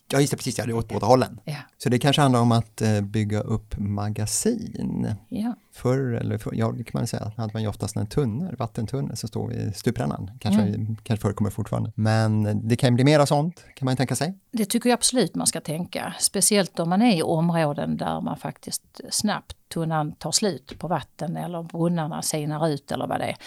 Ja 0.08 0.20
just 0.20 0.32
det, 0.32 0.38
precis, 0.38 0.58
ja, 0.58 0.66
det 0.66 0.72
är 0.72 0.78
åt 0.78 0.88
båda 0.88 1.06
hållen. 1.08 1.40
Ja. 1.44 1.56
Så 1.78 1.90
det 1.90 2.00
kanske 2.00 2.22
handlar 2.22 2.42
om 2.42 2.52
att 2.52 2.82
eh, 2.82 3.02
bygga 3.02 3.40
upp 3.40 3.76
magasin. 3.78 5.16
Ja. 5.30 5.56
Förr, 5.74 6.14
eller 6.14 6.38
för, 6.38 6.56
ja 6.56 6.74
det 6.78 6.84
kan 6.84 7.00
man 7.00 7.08
säga, 7.08 7.32
hade 7.38 7.54
man 7.54 7.62
ju 7.62 7.68
oftast 7.68 7.96
en 7.96 8.08
tunnel, 8.08 8.56
vattentunnel 8.56 9.18
som 9.18 9.30
står 9.30 9.48
vid 9.48 9.76
stuprännan. 9.76 10.32
Kanske, 10.40 10.62
mm. 10.62 10.98
kanske 11.04 11.22
förekommer 11.22 11.50
fortfarande. 11.50 11.92
Men 11.96 12.68
det 12.68 12.76
kan 12.76 12.90
ju 12.90 12.96
bli 12.96 13.04
mera 13.04 13.26
sånt, 13.26 13.66
kan 13.76 13.86
man 13.86 13.96
tänka 13.96 14.16
sig. 14.16 14.34
Det 14.52 14.66
tycker 14.66 14.90
jag 14.90 14.98
absolut 14.98 15.36
man 15.36 15.48
ska 15.48 15.62
tänka. 15.62 16.14
Speciellt 16.20 16.80
om 16.80 16.90
man 16.90 17.02
är 17.02 17.18
i 17.18 17.24
områden 17.24 17.98
där 17.98 18.22
man 18.22 18.38
faktiskt 18.38 19.02
snabbt 19.10 19.58
tunnan 19.74 20.12
tar 20.12 20.32
slut 20.32 20.80
på 20.80 20.88
vatten 20.88 21.38
eller 21.38 21.64
brunnarna 21.64 22.22
sinar 22.22 22.68
ut 22.68 22.92
eller 22.92 23.08
vad 23.08 23.20
det 23.20 23.26
är 23.26 23.38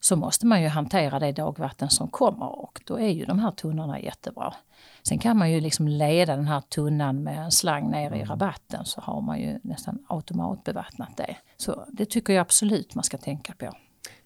så 0.00 0.16
måste 0.16 0.46
man 0.46 0.62
ju 0.62 0.68
hantera 0.68 1.18
det 1.18 1.32
dagvatten 1.32 1.90
som 1.90 2.08
kommer 2.08 2.58
och 2.58 2.80
då 2.84 2.98
är 2.98 3.08
ju 3.08 3.24
de 3.24 3.38
här 3.38 3.50
tunnorna 3.50 4.00
jättebra. 4.00 4.54
Sen 5.02 5.18
kan 5.18 5.36
man 5.36 5.50
ju 5.50 5.60
liksom 5.60 5.88
leda 5.88 6.36
den 6.36 6.46
här 6.46 6.60
tunnan 6.60 7.22
med 7.22 7.44
en 7.44 7.50
slang 7.50 7.90
ner 7.90 8.10
i 8.10 8.16
mm. 8.16 8.28
rabatten 8.28 8.84
så 8.84 9.00
har 9.00 9.20
man 9.20 9.40
ju 9.40 9.58
nästan 9.62 9.98
automatbevattnat 10.08 11.16
det. 11.16 11.36
Så 11.56 11.84
det 11.88 12.04
tycker 12.04 12.32
jag 12.32 12.40
absolut 12.40 12.94
man 12.94 13.04
ska 13.04 13.18
tänka 13.18 13.52
på. 13.58 13.72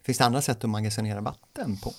Finns 0.02 0.18
det 0.18 0.24
andra 0.24 0.42
sätt 0.42 0.64
att 0.64 0.70
magasinera 0.70 1.20
vatten 1.20 1.76
på? 1.76 1.92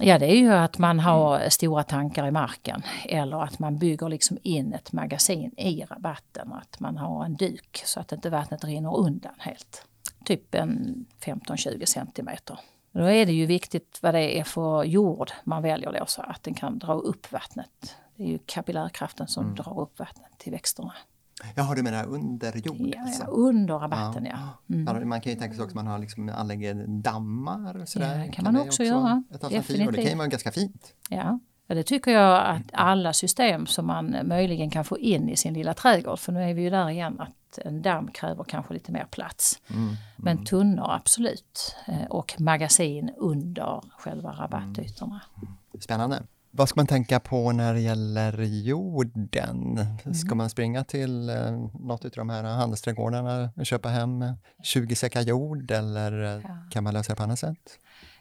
Ja, 0.00 0.18
det 0.18 0.26
är 0.26 0.36
ju 0.36 0.52
att 0.52 0.78
man 0.78 1.00
har 1.00 1.36
mm. 1.36 1.50
stora 1.50 1.82
tankar 1.82 2.26
i 2.26 2.30
marken 2.30 2.82
eller 3.04 3.42
att 3.42 3.58
man 3.58 3.78
bygger 3.78 4.08
liksom 4.08 4.38
in 4.42 4.72
ett 4.72 4.92
magasin 4.92 5.58
i 5.58 5.84
rabatten. 5.84 6.52
Att 6.52 6.80
man 6.80 6.96
har 6.96 7.24
en 7.24 7.36
duk 7.36 7.82
så 7.84 8.00
att 8.00 8.12
inte 8.12 8.30
vattnet 8.30 8.64
rinner 8.64 8.96
undan 8.96 9.34
helt. 9.38 9.86
Typ 10.24 10.54
en 10.54 11.06
15-20 11.20 11.84
centimeter. 11.84 12.58
Då 12.92 13.04
är 13.04 13.26
det 13.26 13.32
ju 13.32 13.46
viktigt 13.46 13.98
vad 14.02 14.14
det 14.14 14.38
är 14.38 14.44
för 14.44 14.84
jord 14.84 15.30
man 15.44 15.62
väljer 15.62 15.92
då 15.92 16.06
så 16.06 16.22
att 16.22 16.42
den 16.42 16.54
kan 16.54 16.78
dra 16.78 16.94
upp 16.94 17.32
vattnet. 17.32 17.96
Det 18.18 18.24
är 18.24 18.28
ju 18.28 18.38
kapillärkraften 18.46 19.28
som 19.28 19.44
mm. 19.44 19.54
drar 19.54 19.80
upp 19.80 19.98
vattnet 19.98 20.38
till 20.38 20.52
växterna. 20.52 20.92
Jaha, 21.54 21.74
du 21.74 21.82
menar 21.82 22.06
under 22.06 22.56
jord? 22.56 22.92
Ja, 22.94 23.00
alltså. 23.00 23.24
under 23.24 23.74
rabatten 23.78 24.24
ja. 24.24 24.38
ja. 24.66 24.74
Mm. 24.74 25.08
Man 25.08 25.20
kan 25.20 25.32
ju 25.32 25.38
tänka 25.38 25.54
sig 25.54 25.62
också 25.62 25.70
att 25.70 25.74
man 25.74 25.86
har 25.86 25.98
liksom, 25.98 26.28
anlägger 26.28 26.86
dammar. 26.86 27.84
Sådär. 27.84 28.12
Ja, 28.12 28.18
det 28.18 28.24
kan, 28.24 28.44
kan 28.44 28.54
man 28.54 28.62
också, 28.62 28.84
göra. 28.84 29.22
Ett 29.30 29.44
alternativ 29.44 29.86
och 29.86 29.92
det 29.92 30.02
kan 30.02 30.10
ju 30.10 30.16
vara 30.16 30.28
ganska 30.28 30.52
fint. 30.52 30.94
Ja. 31.10 31.38
Ja, 31.70 31.74
det 31.74 31.82
tycker 31.82 32.10
jag 32.10 32.46
att 32.46 32.62
alla 32.72 33.12
system 33.12 33.66
som 33.66 33.86
man 33.86 34.16
möjligen 34.24 34.70
kan 34.70 34.84
få 34.84 34.98
in 34.98 35.28
i 35.28 35.36
sin 35.36 35.54
lilla 35.54 35.74
trädgård, 35.74 36.18
för 36.18 36.32
nu 36.32 36.42
är 36.42 36.54
vi 36.54 36.62
ju 36.62 36.70
där 36.70 36.90
igen 36.90 37.20
att 37.20 37.58
en 37.58 37.82
damm 37.82 38.08
kräver 38.10 38.44
kanske 38.44 38.74
lite 38.74 38.92
mer 38.92 39.04
plats. 39.04 39.60
Mm, 39.70 39.82
mm. 39.82 39.96
Men 40.16 40.44
tunnor 40.44 40.90
absolut 40.90 41.76
eh, 41.86 42.04
och 42.10 42.34
magasin 42.40 43.10
under 43.16 43.82
själva 43.98 44.32
rabattytorna. 44.32 45.20
Spännande. 45.80 46.22
Vad 46.50 46.68
ska 46.68 46.78
man 46.78 46.86
tänka 46.86 47.20
på 47.20 47.52
när 47.52 47.74
det 47.74 47.80
gäller 47.80 48.42
jorden? 48.42 49.80
Ska 50.14 50.26
mm. 50.26 50.38
man 50.38 50.50
springa 50.50 50.84
till 50.84 51.28
eh, 51.28 51.52
något 51.80 52.04
av 52.04 52.10
de 52.10 52.30
här 52.30 52.44
handelsträdgårdarna 52.44 53.50
och 53.56 53.66
köpa 53.66 53.88
hem 53.88 54.24
20 54.62 54.94
säckar 54.94 55.20
jord 55.20 55.70
eller 55.70 56.12
ja. 56.12 56.58
kan 56.70 56.84
man 56.84 56.94
lösa 56.94 57.12
det 57.12 57.16
på 57.16 57.22
annat 57.22 57.38
sätt? 57.38 57.78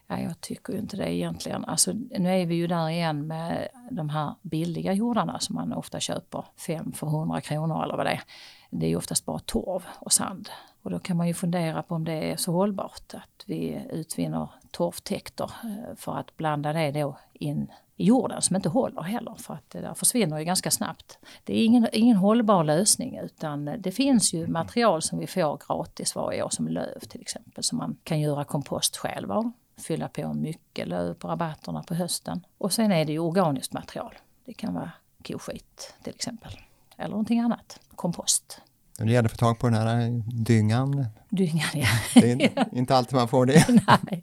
Ja, 0.07 0.19
jag 0.19 0.41
tycker 0.41 0.73
ju 0.73 0.79
inte 0.79 0.97
det 0.97 1.13
egentligen. 1.13 1.65
Alltså, 1.65 1.93
nu 1.93 2.41
är 2.41 2.45
vi 2.45 2.55
ju 2.55 2.67
där 2.67 2.89
igen 2.89 3.27
med 3.27 3.67
de 3.91 4.09
här 4.09 4.35
billiga 4.41 4.93
jordarna 4.93 5.39
som 5.39 5.55
man 5.55 5.73
ofta 5.73 5.99
köper, 5.99 6.45
5 6.57 6.91
för 6.91 7.07
100 7.07 7.41
kronor 7.41 7.83
eller 7.83 7.97
vad 7.97 8.05
det 8.05 8.11
är. 8.11 8.21
Det 8.69 8.85
är 8.85 8.89
ju 8.89 8.95
oftast 8.95 9.25
bara 9.25 9.39
torv 9.39 9.83
och 9.99 10.13
sand. 10.13 10.49
Och 10.81 10.91
då 10.91 10.99
kan 10.99 11.17
man 11.17 11.27
ju 11.27 11.33
fundera 11.33 11.83
på 11.83 11.95
om 11.95 12.03
det 12.03 12.31
är 12.31 12.37
så 12.37 12.51
hållbart 12.51 13.13
att 13.13 13.43
vi 13.45 13.81
utvinner 13.89 14.49
torvtäkter 14.71 15.51
eh, 15.63 15.95
för 15.95 16.17
att 16.17 16.37
blanda 16.37 16.73
det 16.73 16.91
då 16.91 17.17
in 17.33 17.67
jorden 17.97 18.41
som 18.41 18.55
inte 18.55 18.69
håller 18.69 19.01
heller 19.01 19.35
för 19.37 19.53
att 19.53 19.69
det 19.69 19.81
där 19.81 19.93
försvinner 19.93 20.39
ju 20.39 20.45
ganska 20.45 20.71
snabbt. 20.71 21.17
Det 21.43 21.57
är 21.57 21.65
ingen, 21.65 21.87
ingen 21.93 22.17
hållbar 22.17 22.63
lösning 22.63 23.17
utan 23.17 23.65
det 23.79 23.91
finns 23.91 24.33
ju 24.33 24.47
material 24.47 25.01
som 25.01 25.19
vi 25.19 25.27
får 25.27 25.59
gratis 25.67 26.15
varje 26.15 26.43
år 26.43 26.49
som 26.49 26.67
löv 26.67 26.99
till 26.99 27.21
exempel 27.21 27.63
som 27.63 27.77
man 27.77 27.97
kan 28.03 28.19
göra 28.19 28.43
kompost 28.43 28.97
själv 28.97 29.31
av 29.31 29.51
fylla 29.77 30.07
på 30.07 30.33
mycket 30.33 30.87
löv 30.87 31.13
på 31.13 31.27
rabatterna 31.27 31.83
på 31.83 31.93
hösten. 31.93 32.45
Och 32.57 32.73
sen 32.73 32.91
är 32.91 33.05
det 33.05 33.11
ju 33.11 33.19
organiskt 33.19 33.73
material. 33.73 34.15
Det 34.45 34.53
kan 34.53 34.73
vara 34.73 34.91
koskit 35.27 35.93
till 36.03 36.13
exempel. 36.15 36.51
Eller 36.97 37.09
någonting 37.09 37.39
annat, 37.39 37.79
kompost. 37.95 38.61
Det 38.97 39.11
gäller 39.11 39.25
att 39.25 39.31
få 39.31 39.37
tag 39.37 39.59
på 39.59 39.69
den 39.69 39.75
här 39.75 40.23
dyngan. 40.43 41.05
Dyngan, 41.29 41.69
ja. 41.73 41.87
Det 42.13 42.31
är 42.31 42.75
inte 42.77 42.95
alltid 42.95 43.15
man 43.15 43.27
får 43.27 43.45
det. 43.45 43.65
Nej. 43.69 44.21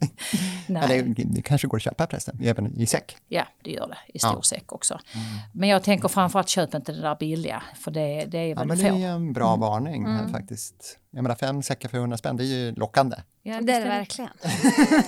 Nej. 0.67 0.83
Eller 0.83 1.13
det 1.17 1.41
kanske 1.41 1.67
går 1.67 1.77
att 1.77 1.83
köpa 1.83 2.07
förresten, 2.07 2.39
även 2.43 2.79
i 2.79 2.85
säck? 2.85 3.17
Ja, 3.27 3.47
det 3.63 3.71
gör 3.71 3.87
det. 3.87 3.97
I 4.13 4.19
stor 4.19 4.31
ja. 4.35 4.41
säck 4.41 4.73
också. 4.73 4.93
Mm. 5.13 5.25
Men 5.51 5.69
jag 5.69 5.83
tänker 5.83 6.07
framförallt 6.07 6.49
köp 6.49 6.73
inte 6.73 6.91
det 6.91 7.01
där 7.01 7.15
billiga, 7.15 7.63
för 7.75 7.91
det, 7.91 8.25
det 8.25 8.37
är 8.37 8.55
väl 8.55 8.57
ja, 8.57 8.65
men 8.65 8.77
Det 8.77 9.03
är 9.03 9.09
en 9.09 9.33
bra 9.33 9.47
mm. 9.47 9.59
varning 9.59 10.03
mm. 10.05 10.31
faktiskt. 10.31 10.99
Jag 11.11 11.23
menar 11.23 11.35
fem 11.35 11.63
säckar 11.63 11.89
för 11.89 11.97
100 11.97 12.17
spänn, 12.17 12.37
det 12.37 12.43
är 12.43 12.45
ju 12.45 12.71
lockande. 12.71 13.15
Ja, 13.43 13.61
det 13.61 13.73
är 13.73 13.79
det 13.79 13.87
verkligen. 13.87 14.31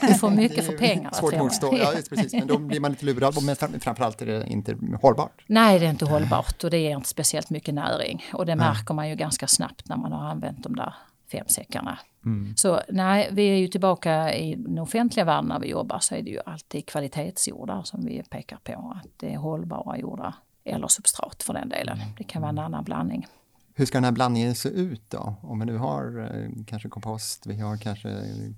du 0.01 0.13
får 0.13 0.29
mycket 0.29 0.65
för 0.65 0.77
pengarna. 0.77 1.13
Svårt 1.13 1.33
att 1.33 1.39
motstå, 1.39 1.77
ja 1.77 1.93
just 1.93 2.09
precis. 2.09 2.33
Men 2.33 2.47
då 2.47 2.57
blir 2.57 2.79
man 2.79 2.91
lite 2.91 3.05
lurad. 3.05 3.43
Men 3.43 3.55
framförallt 3.55 4.21
är 4.21 4.25
det 4.25 4.47
inte 4.47 4.77
hållbart. 5.01 5.43
Nej, 5.47 5.79
det 5.79 5.85
är 5.85 5.89
inte 5.89 6.05
hållbart 6.05 6.63
och 6.63 6.69
det 6.69 6.77
ger 6.77 6.95
inte 6.95 7.09
speciellt 7.09 7.49
mycket 7.49 7.73
näring. 7.73 8.25
Och 8.33 8.45
det 8.45 8.55
märker 8.55 8.93
man 8.93 9.09
ju 9.09 9.15
ganska 9.15 9.47
snabbt 9.47 9.89
när 9.89 9.97
man 9.97 10.11
har 10.11 10.29
använt 10.29 10.63
de 10.63 10.75
där 10.75 10.93
fem 11.31 11.47
säckarna. 11.47 11.99
Mm. 12.25 12.53
Så 12.55 12.81
nej, 12.89 13.29
vi 13.31 13.47
är 13.47 13.57
ju 13.57 13.67
tillbaka 13.67 14.33
i 14.33 14.55
den 14.55 14.79
offentliga 14.79 15.25
världen 15.25 15.45
när 15.45 15.59
vi 15.59 15.67
jobbar 15.67 15.99
så 15.99 16.15
är 16.15 16.21
det 16.21 16.29
ju 16.29 16.39
alltid 16.45 16.85
kvalitetsjordar 16.85 17.83
som 17.83 18.05
vi 18.05 18.23
pekar 18.23 18.57
på. 18.63 18.93
Att 18.95 19.11
det 19.17 19.33
är 19.33 19.37
hållbara 19.37 19.97
jordar 19.97 20.33
eller 20.63 20.87
substrat 20.87 21.43
för 21.43 21.53
den 21.53 21.69
delen. 21.69 21.97
Det 22.17 22.23
kan 22.23 22.41
vara 22.41 22.49
en 22.49 22.59
annan 22.59 22.83
blandning. 22.83 23.27
Hur 23.75 23.85
ska 23.85 23.97
den 23.97 24.03
här 24.03 24.11
blandningen 24.11 24.55
se 24.55 24.69
ut 24.69 25.09
då? 25.09 25.35
Om 25.41 25.59
vi 25.59 25.65
nu 25.65 25.77
har 25.77 26.29
eh, 26.33 26.63
kanske 26.67 26.89
kompost, 26.89 27.47
vi 27.47 27.59
har 27.59 27.77
kanske 27.77 28.09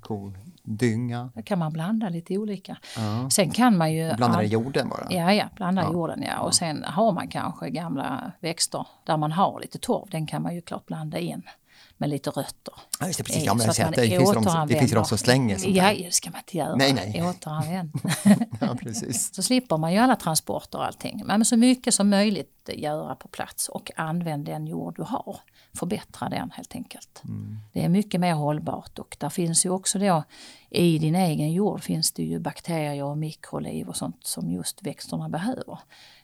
kodynga. 0.02 1.30
Då 1.36 1.42
kan 1.42 1.60
man 1.60 1.74
blanda 1.74 2.10
lite 2.10 2.38
olika. 2.38 2.78
Ja. 2.98 3.30
Sen 3.30 3.52
kan 3.52 3.78
man 3.78 3.94
ju... 3.94 4.16
Blanda 4.16 4.44
i 4.44 4.48
jorden 4.48 4.90
bara? 4.90 5.08
Ja, 5.10 5.34
ja 5.34 5.50
blanda 5.56 5.82
ja. 5.82 5.90
i 5.90 5.94
jorden 5.94 6.24
ja. 6.28 6.40
Och 6.40 6.56
sen 6.56 6.84
har 6.84 7.12
man 7.12 7.28
kanske 7.28 7.70
gamla 7.70 8.32
växter 8.40 8.88
där 9.06 9.18
man 9.18 9.32
har 9.32 9.60
lite 9.60 9.80
torv, 9.80 10.10
den 10.12 10.28
kan 10.28 10.42
man 10.42 10.56
ju 10.56 10.62
klart 10.62 10.86
blanda 10.86 11.20
in 11.20 11.44
med 12.00 12.10
lite 12.10 12.30
rötter. 12.30 12.74
Ja, 13.00 13.08
just 13.08 13.18
det, 13.18 13.24
precis. 13.24 13.44
Ja, 13.44 13.54
men 13.54 13.68
det, 13.68 14.02
det, 14.02 14.18
finns 14.18 14.32
de, 14.32 14.68
det 14.68 14.80
finns 14.80 14.92
de 14.92 15.06
som 15.06 15.18
slänger 15.18 15.58
sånt 15.58 15.76
Ja, 15.76 15.94
det 15.94 16.14
ska 16.14 16.32
man 16.32 16.40
inte 16.40 16.58
göra. 16.58 16.76
Nej, 16.76 16.94
nej. 16.94 17.24
Återanvänd. 17.24 17.92
ja, 18.62 18.76
precis. 18.82 19.36
Så 19.36 19.44
slipper 19.44 19.78
man 19.78 19.94
ju 19.94 20.00
alla 20.00 20.16
transporter 20.16 20.78
och 20.78 20.86
allting. 20.86 21.22
Men 21.26 21.46
så 21.46 21.58
mycket 21.58 21.94
som 21.94 22.10
möjligt 22.10 22.70
göra 22.74 23.16
på 23.16 23.28
plats 23.28 23.70
och 23.70 23.92
använd 23.96 24.46
den 24.46 24.68
jord 24.68 24.96
du 24.96 25.04
har. 25.04 25.40
Förbättra 25.74 26.30
den 26.30 26.52
helt 26.52 26.76
enkelt. 26.76 27.22
Mm. 27.24 27.58
Det 27.74 27.84
är 27.84 27.90
mycket 27.90 28.22
mer 28.22 28.34
hållbart 28.34 29.00
och 29.00 29.18
där 29.20 29.30
finns 29.30 29.66
ju 29.66 29.70
också 29.70 30.00
då 30.00 30.24
i 30.70 31.00
din 31.00 31.16
egen 31.16 31.52
jord 31.52 31.84
finns 31.84 32.12
det 32.12 32.24
ju 32.24 32.40
bakterier 32.40 33.04
och 33.04 33.18
mikroliv 33.18 33.90
och 33.90 33.96
sånt 33.96 34.26
som 34.26 34.52
just 34.52 34.84
växterna 34.84 35.30
behöver. 35.30 35.80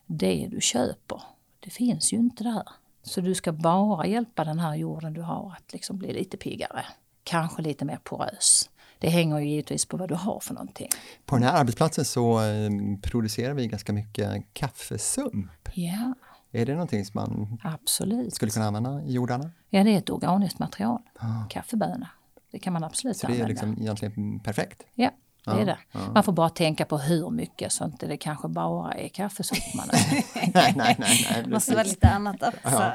Det 0.05 0.47
du 0.51 0.61
köper, 0.61 1.21
det 1.59 1.69
finns 1.69 2.13
ju 2.13 2.17
inte 2.17 2.43
där. 2.43 2.63
Så 3.05 3.21
du 3.21 3.35
ska 3.35 3.51
bara 3.51 4.07
hjälpa 4.07 4.43
den 4.43 4.59
här 4.59 4.75
jorden 4.75 5.13
du 5.13 5.21
har 5.21 5.55
att 5.57 5.73
liksom 5.73 5.97
bli 5.97 6.13
lite 6.13 6.37
piggare. 6.37 6.85
Kanske 7.23 7.61
lite 7.61 7.85
mer 7.85 7.99
porös. 8.03 8.69
Det 8.99 9.09
hänger 9.09 9.39
ju 9.39 9.49
givetvis 9.49 9.85
på 9.85 9.97
vad 9.97 10.09
du 10.09 10.15
har 10.15 10.39
för 10.39 10.53
någonting. 10.53 10.89
På 11.25 11.35
den 11.35 11.43
här 11.43 11.59
arbetsplatsen 11.59 12.05
så 12.05 12.41
eh, 12.41 12.69
producerar 13.01 13.53
vi 13.53 13.67
ganska 13.67 13.93
mycket 13.93 14.53
kaffesump. 14.53 15.69
Ja. 15.73 16.13
Är 16.51 16.65
det 16.65 16.73
någonting 16.73 17.05
som 17.05 17.21
man 17.21 17.57
absolut. 17.63 18.35
skulle 18.35 18.51
kunna 18.51 18.65
använda 18.65 19.01
i 19.01 19.13
jordarna? 19.13 19.51
Ja, 19.69 19.83
det 19.83 19.93
är 19.93 19.97
ett 19.97 20.09
organiskt 20.09 20.59
material. 20.59 21.01
Ah. 21.19 21.47
Kaffebönor. 21.49 22.07
Det 22.51 22.59
kan 22.59 22.73
man 22.73 22.83
absolut 22.83 23.17
så 23.17 23.27
använda. 23.27 23.43
Så 23.43 23.47
det 23.47 23.51
är 23.51 23.69
liksom 23.69 23.83
egentligen 23.83 24.39
perfekt? 24.39 24.83
Ja, 24.93 25.11
det 25.45 25.61
är 25.61 25.65
det. 25.65 25.77
Ja. 25.91 25.99
Man 26.13 26.23
får 26.23 26.31
bara 26.31 26.49
tänka 26.49 26.85
på 26.85 26.97
hur 26.97 27.29
mycket 27.29 27.71
så 27.71 27.85
inte 27.85 28.07
det 28.07 28.17
kanske 28.17 28.47
bara 28.47 28.93
är 28.93 29.07
kaffesoppa 29.07 29.61
man 29.75 29.87
nej, 30.33 30.53
nej, 30.53 30.73
nej, 30.75 30.95
nej. 30.99 31.41
Det 31.43 31.49
måste 31.49 31.73
vara 31.73 31.83
lite 31.83 32.09
annat 32.09 32.43
också. 32.43 32.59
Ja. 32.63 32.93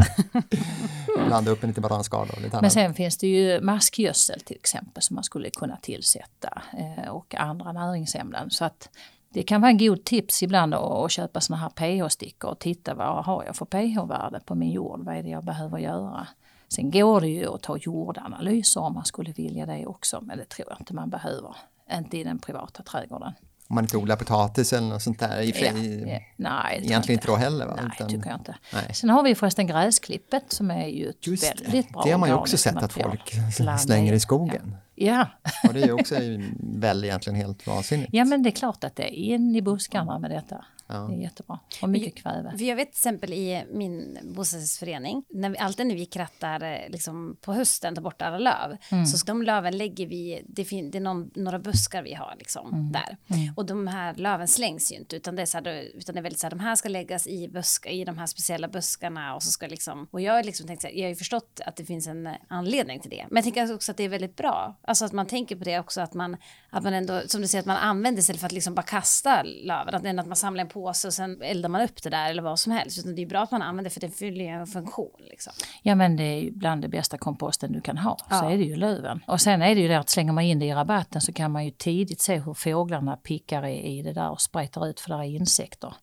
Blanda 1.26 1.50
upp 1.50 1.62
en 1.62 1.68
lite 1.68 1.80
bananskal 1.80 2.28
och 2.30 2.40
lite 2.42 2.52
annat. 2.56 2.62
Men 2.62 2.70
sen 2.70 2.94
finns 2.94 3.18
det 3.18 3.26
ju 3.26 3.60
maskgödsel 3.60 4.40
till 4.40 4.56
exempel 4.56 5.02
som 5.02 5.14
man 5.14 5.24
skulle 5.24 5.50
kunna 5.50 5.76
tillsätta 5.76 6.62
eh, 6.78 7.08
och 7.10 7.34
andra 7.34 7.72
näringsämnen. 7.72 8.50
Så 8.50 8.64
att 8.64 8.88
Det 9.32 9.42
kan 9.42 9.60
vara 9.60 9.70
en 9.70 9.78
god 9.78 10.04
tips 10.04 10.42
ibland 10.42 10.74
att 10.74 11.10
köpa 11.10 11.40
såna 11.40 11.56
här 11.56 11.68
pH-stickor 11.68 12.50
och 12.50 12.58
titta 12.58 12.94
vad 12.94 13.24
har 13.24 13.44
jag 13.44 13.56
för 13.56 13.64
pH-värde 13.64 14.40
på 14.44 14.54
min 14.54 14.70
jord, 14.70 15.00
vad 15.04 15.16
är 15.16 15.22
det 15.22 15.28
jag 15.28 15.44
behöver 15.44 15.78
göra. 15.78 16.26
Sen 16.68 16.90
går 16.90 17.20
det 17.20 17.28
ju 17.28 17.54
att 17.54 17.62
ta 17.62 17.76
jordanalyser 17.76 18.80
om 18.80 18.94
man 18.94 19.04
skulle 19.04 19.32
vilja 19.32 19.66
det 19.66 19.86
också, 19.86 20.20
men 20.20 20.38
det 20.38 20.44
tror 20.48 20.68
jag 20.70 20.80
inte 20.80 20.94
man 20.94 21.10
behöver. 21.10 21.56
Inte 21.92 22.18
i 22.18 22.24
den 22.24 22.38
privata 22.38 22.82
trädgården. 22.82 23.32
Om 23.68 23.74
man 23.74 23.84
inte 23.84 23.96
odlar 23.96 24.16
potatis 24.16 24.72
eller 24.72 24.88
något 24.88 25.02
sånt 25.02 25.18
där? 25.18 25.40
I, 25.40 25.50
ja, 25.50 25.66
ja, 26.12 26.20
nej, 26.36 26.80
egentligen 26.82 27.18
inte 27.18 27.26
då 27.26 27.36
heller? 27.36 27.66
Va? 27.66 27.74
Nej, 27.76 27.90
Utan, 27.94 28.08
tycker 28.08 28.30
jag 28.30 28.38
inte. 28.38 28.56
Nej. 28.72 28.94
Sen 28.94 29.10
har 29.10 29.22
vi 29.22 29.34
förresten 29.34 29.66
gräsklippet 29.66 30.52
som 30.52 30.70
är 30.70 30.86
ju 30.86 31.08
ett 31.08 31.26
Just 31.26 31.44
väldigt 31.44 31.86
det. 31.86 31.92
bra 31.92 32.02
Det 32.04 32.10
har 32.10 32.18
man 32.18 32.28
ju 32.28 32.34
också 32.34 32.56
sett 32.56 32.76
att 32.76 32.92
folk 32.92 33.34
slänger 33.80 34.12
i 34.12 34.20
skogen. 34.20 34.76
Ja. 34.94 35.26
Och 35.68 35.74
det 35.74 35.82
är 35.82 35.86
ju 35.86 35.92
också 35.92 36.14
väl 36.60 37.04
egentligen 37.04 37.36
helt 37.36 37.66
vansinnigt. 37.66 38.10
Ja 38.12 38.24
men 38.24 38.42
det 38.42 38.48
är 38.48 38.54
klart 38.54 38.84
att 38.84 38.96
det 38.96 39.02
är 39.02 39.34
in 39.34 39.56
i 39.56 39.62
buskarna 39.62 40.18
med 40.18 40.30
detta. 40.30 40.64
Ja. 40.90 40.98
Det 40.98 41.14
är 41.14 41.20
jättebra. 41.22 41.58
Och 41.82 41.88
mycket 41.88 42.14
kväve. 42.14 42.58
För 42.58 42.64
jag 42.64 42.76
vet 42.76 42.88
till 42.88 42.98
exempel 42.98 43.32
i 43.32 43.64
min 43.70 44.18
bostadsrättsförening, 44.22 45.24
när 45.28 45.50
vi, 45.50 45.58
alltid 45.58 45.86
när 45.86 45.94
vi 45.94 46.06
krattar 46.06 46.62
eh, 46.62 46.88
liksom, 46.88 47.36
på 47.40 47.52
hösten, 47.52 47.94
tar 47.94 48.02
bort 48.02 48.22
alla 48.22 48.38
löv, 48.38 48.76
mm. 48.90 49.06
så 49.06 49.26
de 49.26 49.42
löven 49.42 49.78
lägger 49.78 50.06
vi, 50.06 50.42
det, 50.48 50.64
fin, 50.64 50.90
det 50.90 50.98
är 50.98 51.02
någon, 51.02 51.30
några 51.34 51.58
buskar 51.58 52.02
vi 52.02 52.14
har 52.14 52.34
liksom, 52.38 52.72
mm. 52.72 52.92
där. 52.92 53.16
Mm. 53.26 53.54
Och 53.56 53.66
de 53.66 53.86
här 53.86 54.14
löven 54.14 54.48
slängs 54.48 54.92
ju 54.92 54.96
inte, 54.96 55.16
utan 55.16 55.36
det 55.36 55.42
är, 55.42 55.46
så 55.46 55.58
här, 55.58 55.68
utan 55.94 56.14
det 56.14 56.20
är 56.20 56.22
väldigt 56.22 56.40
så 56.40 56.46
här, 56.46 56.50
de 56.50 56.60
här 56.60 56.76
ska 56.76 56.88
läggas 56.88 57.26
i, 57.26 57.48
buska, 57.48 57.90
i 57.90 58.04
de 58.04 58.18
här 58.18 58.26
speciella 58.26 58.68
buskarna 58.68 59.34
och 59.34 59.42
så 59.42 59.50
ska 59.50 59.66
liksom, 59.66 60.08
och 60.10 60.20
jag 60.20 60.32
har 60.32 60.42
liksom 60.42 60.66
tänkt 60.66 60.82
så 60.82 60.88
här, 60.88 60.94
jag 60.94 61.04
har 61.04 61.08
ju 61.08 61.16
förstått 61.16 61.60
att 61.66 61.76
det 61.76 61.84
finns 61.84 62.06
en 62.06 62.28
anledning 62.48 63.00
till 63.00 63.10
det. 63.10 63.26
Men 63.30 63.36
jag 63.36 63.44
tänker 63.44 63.74
också 63.74 63.90
att 63.90 63.96
det 63.96 64.04
är 64.04 64.08
väldigt 64.08 64.36
bra, 64.36 64.78
alltså 64.82 65.04
att 65.04 65.12
man 65.12 65.26
tänker 65.26 65.56
på 65.56 65.64
det 65.64 65.78
också, 65.78 66.00
att 66.00 66.14
man, 66.14 66.36
att 66.70 66.84
man 66.84 66.94
ändå, 66.94 67.22
som 67.26 67.40
du 67.40 67.48
säger, 67.48 67.62
att 67.62 67.66
man 67.66 67.76
använder 67.76 68.20
istället 68.20 68.40
för 68.40 68.46
att 68.46 68.52
liksom 68.52 68.74
bara 68.74 68.82
kasta 68.82 69.42
löven, 69.42 69.94
att, 69.94 70.18
att 70.18 70.26
man 70.26 70.36
samlar 70.36 70.64
en 70.64 70.68
på 70.68 70.79
påse 70.82 71.08
och 71.08 71.14
sen 71.14 71.42
eldar 71.42 71.68
man 71.68 71.80
upp 71.80 72.02
det 72.02 72.10
där 72.10 72.30
eller 72.30 72.42
vad 72.42 72.58
som 72.58 72.72
helst. 72.72 72.98
Utan 72.98 73.14
det 73.14 73.22
är 73.22 73.26
bra 73.26 73.42
att 73.42 73.50
man 73.50 73.62
använder 73.62 73.90
för 73.90 74.00
det 74.00 74.10
fyller 74.10 74.44
ju 74.44 74.50
en 74.50 74.66
funktion. 74.66 75.20
Liksom. 75.30 75.52
Ja 75.82 75.94
men 75.94 76.16
det 76.16 76.24
är 76.24 76.50
bland 76.50 76.82
det 76.82 76.88
bästa 76.88 77.18
komposten 77.18 77.72
du 77.72 77.80
kan 77.80 77.98
ha. 77.98 78.16
Ja. 78.30 78.40
Så 78.40 78.48
är 78.50 78.58
det 78.58 78.64
ju 78.64 78.76
löven. 78.76 79.20
Och 79.26 79.40
sen 79.40 79.62
är 79.62 79.74
det 79.74 79.80
ju 79.80 79.88
det 79.88 79.98
att 79.98 80.08
slänger 80.08 80.32
man 80.32 80.44
in 80.44 80.58
det 80.58 80.66
i 80.66 80.74
rabatten 80.74 81.20
så 81.20 81.32
kan 81.32 81.50
man 81.50 81.64
ju 81.64 81.70
tidigt 81.70 82.20
se 82.20 82.38
hur 82.38 82.54
fåglarna 82.54 83.16
pickar 83.16 83.66
i, 83.66 83.98
i 83.98 84.02
det 84.02 84.12
där 84.12 84.30
och 84.30 84.40
spretar 84.40 84.86
ut 84.86 85.00
för 85.00 85.10
där 85.10 85.18
är 85.18 85.24
insekter. 85.24 85.94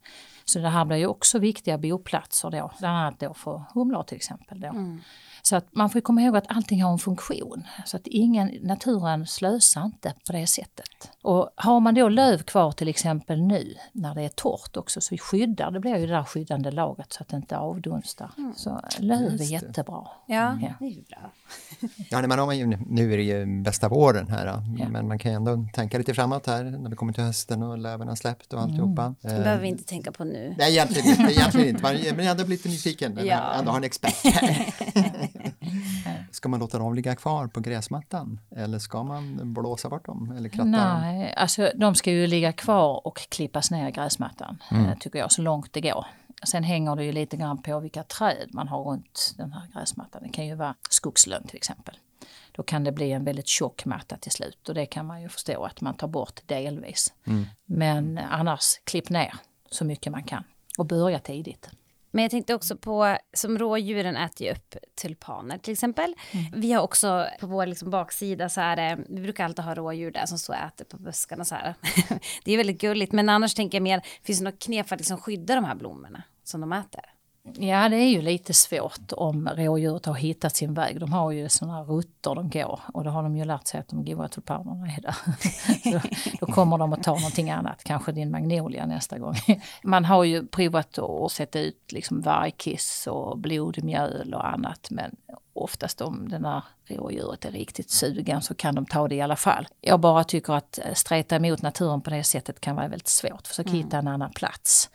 Så 0.45 0.59
det 0.59 0.69
här 0.69 0.85
blir 0.85 0.97
ju 0.97 1.07
också 1.07 1.39
viktiga 1.39 1.77
boplatser 1.77 2.49
då, 2.49 2.71
bland 2.79 2.97
annat 2.97 3.19
då 3.19 3.33
för 3.33 3.63
humlor 3.73 4.03
till 4.03 4.15
exempel. 4.15 4.59
Då. 4.61 4.67
Mm. 4.67 5.01
Så 5.47 5.55
att 5.55 5.75
man 5.75 5.89
får 5.89 6.01
komma 6.01 6.21
ihåg 6.21 6.37
att 6.37 6.45
allting 6.47 6.83
har 6.83 6.91
en 6.91 6.99
funktion. 6.99 7.63
Så 7.85 7.97
att 7.97 8.07
ingen, 8.07 8.51
naturen 8.61 9.27
slösar 9.27 9.85
inte 9.85 10.13
på 10.27 10.33
det 10.33 10.47
sättet. 10.47 11.11
Och 11.21 11.49
har 11.55 11.79
man 11.79 11.93
då 11.93 12.09
löv 12.09 12.43
kvar 12.43 12.71
till 12.71 12.87
exempel 12.87 13.41
nu 13.41 13.73
när 13.91 14.15
det 14.15 14.21
är 14.21 14.29
torrt 14.29 14.77
också 14.77 15.01
så 15.01 15.17
skyddar, 15.17 15.71
det 15.71 15.79
blir 15.79 15.97
ju 15.97 16.07
det 16.07 16.13
där 16.13 16.23
skyddande 16.23 16.71
lagret 16.71 17.13
så 17.13 17.23
att 17.23 17.27
det 17.27 17.37
inte 17.37 17.57
avdunstar. 17.57 18.31
Mm. 18.37 18.53
Så 18.55 18.81
löv 18.99 19.41
är 19.41 19.51
jättebra. 19.51 20.07
Ja, 20.25 20.57
ja. 20.61 20.73
det 20.79 20.85
är 20.85 20.89
ju 20.89 21.03
bra. 21.03 21.31
ja, 22.09 22.27
men 22.27 22.39
har 22.39 22.53
ju, 22.53 22.65
nu 22.65 23.13
är 23.13 23.17
det 23.17 23.23
ju 23.23 23.61
bästa 23.63 23.89
våren 23.89 24.27
här 24.27 24.45
ja. 24.45 24.89
men 24.89 25.07
man 25.07 25.19
kan 25.19 25.31
ju 25.31 25.35
ändå 25.35 25.65
tänka 25.73 25.97
lite 25.97 26.13
framåt 26.13 26.47
här 26.47 26.63
när 26.63 26.89
vi 26.89 26.95
kommer 26.95 27.13
till 27.13 27.23
hösten 27.23 27.63
och 27.63 27.77
löven 27.77 28.07
har 28.07 28.15
släppt 28.15 28.53
och 28.53 28.61
alltihopa. 28.61 29.01
Mm. 29.01 29.15
Det 29.21 29.43
behöver 29.43 29.61
vi 29.61 29.67
inte 29.67 29.83
tänka 29.83 30.11
på 30.11 30.23
nu. 30.23 30.55
Nej, 30.57 30.71
egentligen 30.71 31.07
inte. 31.07 31.33
Egentligen 31.33 31.69
inte. 31.69 31.83
Men 31.83 32.01
jag 32.01 32.23
har 32.23 32.31
ändå 32.31 32.45
blivit 32.45 32.65
nyfiken. 32.65 33.13
Men 33.13 33.25
ja. 33.25 33.53
ändå 33.53 33.71
har 33.71 33.77
en 33.77 33.83
expert 33.83 34.23
här. 34.23 34.73
Ska 36.37 36.49
man 36.49 36.59
låta 36.59 36.77
dem 36.77 36.93
ligga 36.93 37.15
kvar 37.15 37.47
på 37.47 37.59
gräsmattan 37.59 38.39
eller 38.55 38.79
ska 38.79 39.03
man 39.03 39.53
blåsa 39.53 39.89
bort 39.89 40.05
dem 40.05 40.33
eller 40.37 40.49
kratta 40.49 40.63
Nej, 40.63 41.23
dem? 41.23 41.33
alltså 41.37 41.71
de 41.75 41.95
ska 41.95 42.11
ju 42.11 42.27
ligga 42.27 42.53
kvar 42.53 43.07
och 43.07 43.17
klippas 43.17 43.71
ner 43.71 43.87
i 43.87 43.91
gräsmattan 43.91 44.61
mm. 44.71 44.85
Eh, 44.85 44.97
tycker 44.97 45.19
jag 45.19 45.31
så 45.31 45.41
långt 45.41 45.73
det 45.73 45.81
går. 45.81 46.05
Sen 46.43 46.63
hänger 46.63 46.95
det 46.95 47.03
ju 47.03 47.11
lite 47.11 47.37
grann 47.37 47.61
på 47.61 47.79
vilka 47.79 48.03
träd 48.03 48.49
man 48.53 48.67
har 48.67 48.83
runt 48.83 49.33
den 49.37 49.51
här 49.51 49.61
gräsmattan. 49.73 50.23
Det 50.23 50.29
kan 50.29 50.47
ju 50.47 50.55
vara 50.55 50.75
skogslön 50.89 51.47
till 51.47 51.57
exempel. 51.57 51.97
Då 52.51 52.63
kan 52.63 52.83
det 52.83 52.91
bli 52.91 53.11
en 53.11 53.23
väldigt 53.23 53.47
tjock 53.47 53.85
matta 53.85 54.17
till 54.17 54.31
slut 54.31 54.69
och 54.69 54.75
det 54.75 54.85
kan 54.85 55.05
man 55.05 55.21
ju 55.21 55.29
förstå 55.29 55.63
att 55.63 55.81
man 55.81 55.93
tar 55.93 56.07
bort 56.07 56.41
delvis. 56.45 57.13
Mm. 57.23 57.45
Men 57.65 58.17
annars 58.17 58.79
klipp 58.83 59.09
ner 59.09 59.33
så 59.71 59.85
mycket 59.85 60.11
man 60.11 60.23
kan 60.23 60.43
och 60.77 60.85
börja 60.85 61.19
tidigt. 61.19 61.69
Men 62.17 62.23
jag 62.23 62.31
tänkte 62.31 62.53
också 62.53 62.77
på, 62.77 63.17
som 63.33 63.57
rådjuren 63.57 64.17
äter 64.17 64.47
ju 64.47 64.53
upp 64.53 64.75
tulpaner 65.01 65.57
till 65.57 65.73
exempel. 65.73 66.15
Mm. 66.31 66.61
Vi 66.61 66.71
har 66.71 66.81
också 66.81 67.27
på 67.39 67.47
vår 67.47 67.65
liksom 67.65 67.89
baksida 67.89 68.49
så 68.49 68.61
är 68.61 69.05
vi 69.09 69.21
brukar 69.21 69.45
alltid 69.45 69.65
ha 69.65 69.75
rådjur 69.75 70.11
där 70.11 70.25
som 70.25 70.37
står 70.37 70.53
och 70.53 70.59
äter 70.59 70.85
på 70.85 70.97
buskarna 70.97 71.45
så 71.45 71.55
här. 71.55 71.75
det 72.43 72.53
är 72.53 72.57
väldigt 72.57 72.81
gulligt, 72.81 73.11
men 73.11 73.29
annars 73.29 73.53
tänker 73.53 73.77
jag 73.77 73.83
mer, 73.83 74.01
finns 74.23 74.39
det 74.39 74.45
något 74.45 74.59
knep 74.59 74.87
för 74.87 74.95
att 74.95 74.99
liksom 74.99 75.17
skydda 75.17 75.55
de 75.55 75.65
här 75.65 75.75
blommorna 75.75 76.23
som 76.43 76.61
de 76.61 76.73
äter? 76.73 77.01
Ja, 77.53 77.89
det 77.89 77.95
är 77.95 78.09
ju 78.09 78.21
lite 78.21 78.53
svårt 78.53 79.11
om 79.11 79.49
rådjuret 79.55 80.05
har 80.05 80.13
hittat 80.13 80.55
sin 80.55 80.73
väg. 80.73 80.99
De 80.99 81.13
har 81.13 81.31
ju 81.31 81.49
sådana 81.49 81.83
rutter 81.83 82.35
de 82.35 82.49
går 82.49 82.79
och 82.93 83.03
då 83.03 83.09
har 83.09 83.23
de 83.23 83.37
ju 83.37 83.45
lärt 83.45 83.67
sig 83.67 83.79
att 83.79 83.87
de 83.87 84.05
goda 84.05 84.27
tulpanerna 84.27 84.87
är 84.87 85.01
där. 85.01 85.15
då, 85.91 85.99
då 86.39 86.53
kommer 86.53 86.77
de 86.77 86.93
att 86.93 87.03
ta 87.03 87.15
någonting 87.15 87.49
annat, 87.49 87.83
kanske 87.83 88.11
din 88.11 88.31
magnolia 88.31 88.85
nästa 88.85 89.17
gång. 89.19 89.35
Man 89.83 90.05
har 90.05 90.23
ju 90.23 90.47
provat 90.47 90.97
att 90.97 91.31
sätta 91.31 91.59
ut 91.59 91.91
liksom 91.91 92.21
vargkiss 92.21 93.07
och 93.07 93.37
blodmjöl 93.37 94.33
och 94.33 94.47
annat 94.47 94.87
men 94.91 95.15
oftast 95.53 96.01
om 96.01 96.29
den 96.29 96.45
här 96.45 96.63
rådjuret 96.87 97.45
är 97.45 97.51
riktigt 97.51 97.89
sugen 97.89 98.41
så 98.41 98.55
kan 98.55 98.75
de 98.75 98.85
ta 98.85 99.07
det 99.07 99.15
i 99.15 99.21
alla 99.21 99.35
fall. 99.35 99.67
Jag 99.81 99.99
bara 99.99 100.23
tycker 100.23 100.53
att 100.53 100.79
streta 100.93 101.35
emot 101.35 101.61
naturen 101.61 102.01
på 102.01 102.09
det 102.09 102.23
sättet 102.23 102.61
kan 102.61 102.75
vara 102.75 102.87
väldigt 102.87 103.07
svårt. 103.07 103.47
Försök 103.47 103.65
mm. 103.67 103.77
hitta 103.77 103.97
en 103.97 104.07
annan 104.07 104.31
plats. 104.31 104.89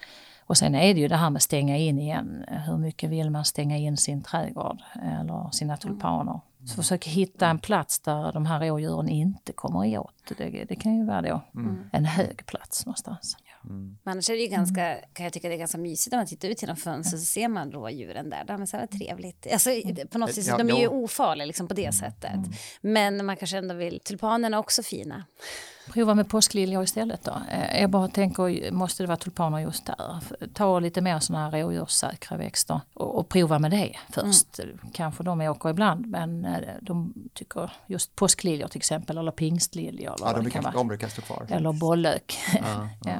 Och 0.52 0.58
sen 0.58 0.74
är 0.74 0.94
det 0.94 1.00
ju 1.00 1.08
det 1.08 1.16
här 1.16 1.30
med 1.30 1.42
stänga 1.42 1.76
in 1.76 1.98
igen. 1.98 2.44
Hur 2.66 2.76
mycket 2.78 3.10
vill 3.10 3.30
man 3.30 3.44
stänga 3.44 3.76
in 3.76 3.96
sin 3.96 4.22
trädgård 4.22 4.82
eller 5.02 5.50
sina 5.50 5.76
tulpaner? 5.76 6.40
Så 6.66 6.74
försök 6.74 7.06
hitta 7.06 7.46
en 7.46 7.58
plats 7.58 8.00
där 8.00 8.32
de 8.32 8.46
här 8.46 8.60
rådjuren 8.60 9.08
inte 9.08 9.52
kommer 9.52 9.98
åt. 9.98 10.14
Det, 10.38 10.64
det 10.68 10.76
kan 10.76 10.98
ju 10.98 11.04
vara 11.04 11.22
då 11.22 11.40
mm. 11.54 11.90
en 11.92 12.04
hög 12.04 12.46
plats 12.46 12.86
någonstans. 12.86 13.36
Mm. 13.64 13.98
Men 14.02 14.12
annars 14.12 14.30
är 14.30 14.34
det 14.34 14.40
ju 14.40 14.48
ganska, 14.48 14.86
mm. 14.86 15.04
kan 15.12 15.24
jag 15.24 15.32
tycka 15.32 15.48
det 15.48 15.54
är 15.54 15.58
ganska 15.58 15.78
mysigt 15.78 16.12
när 16.12 16.18
man 16.18 16.26
tittar 16.26 16.48
ut 16.48 16.62
genom 16.62 16.76
fönstret 16.76 17.20
så 17.20 17.26
ser 17.26 17.48
man 17.48 17.72
rådjuren 17.72 18.30
där. 18.30 18.44
De 18.44 18.62
är 18.62 18.66
så 18.66 18.76
här 18.76 18.86
trevligt. 18.86 19.46
Alltså, 19.52 19.70
på 20.10 20.18
något 20.18 20.34
sätt, 20.34 20.58
de 20.58 20.70
är 20.70 20.80
ju 20.80 20.88
ofarliga 20.88 21.46
liksom 21.46 21.68
på 21.68 21.74
det 21.74 21.84
mm. 21.84 21.92
sättet. 21.92 22.34
Mm. 22.34 22.52
Men 22.80 23.26
man 23.26 23.36
kanske 23.36 23.58
ändå 23.58 23.74
vill, 23.74 24.00
tulpanerna 24.00 24.56
är 24.56 24.60
också 24.60 24.82
fina. 24.82 25.24
Prova 25.90 26.14
med 26.14 26.28
påskliljor 26.28 26.82
istället 26.82 27.24
då. 27.24 27.36
Eh, 27.50 27.80
jag 27.80 27.90
bara 27.90 28.08
tänker, 28.08 28.72
måste 28.72 29.02
det 29.02 29.06
vara 29.06 29.16
tulpaner 29.16 29.58
just 29.58 29.86
där? 29.86 30.20
Ta 30.54 30.80
lite 30.80 31.00
mer 31.00 31.18
sådana 31.18 31.50
här 31.50 31.62
rådjurssäkra 31.62 32.36
växter 32.36 32.80
och, 32.94 33.18
och, 33.18 33.28
prova 33.28 33.58
med 33.58 33.70
det 33.70 33.96
först. 34.10 34.58
Mm. 34.58 34.78
Kanske 34.92 35.22
de 35.22 35.40
åker 35.40 35.70
ibland 35.70 36.06
men 36.06 36.44
eh, 36.44 36.60
de 36.80 37.14
tycker 37.34 37.72
just 37.86 38.16
påskliljor 38.16 38.68
till 38.68 38.78
exempel 38.78 39.18
eller 39.18 39.32
pingstliljor. 39.32 40.14
Eller 40.14 40.26
ja, 40.26 40.32
de 40.32 40.42
brukar, 40.42 40.72
de 40.72 40.88
brukar 40.88 41.08
stå 41.08 41.22
kvar. 41.22 41.46
Eller 41.48 41.72
bollök. 41.72 42.38
Ja, 42.54 42.88
ja. 43.04 43.12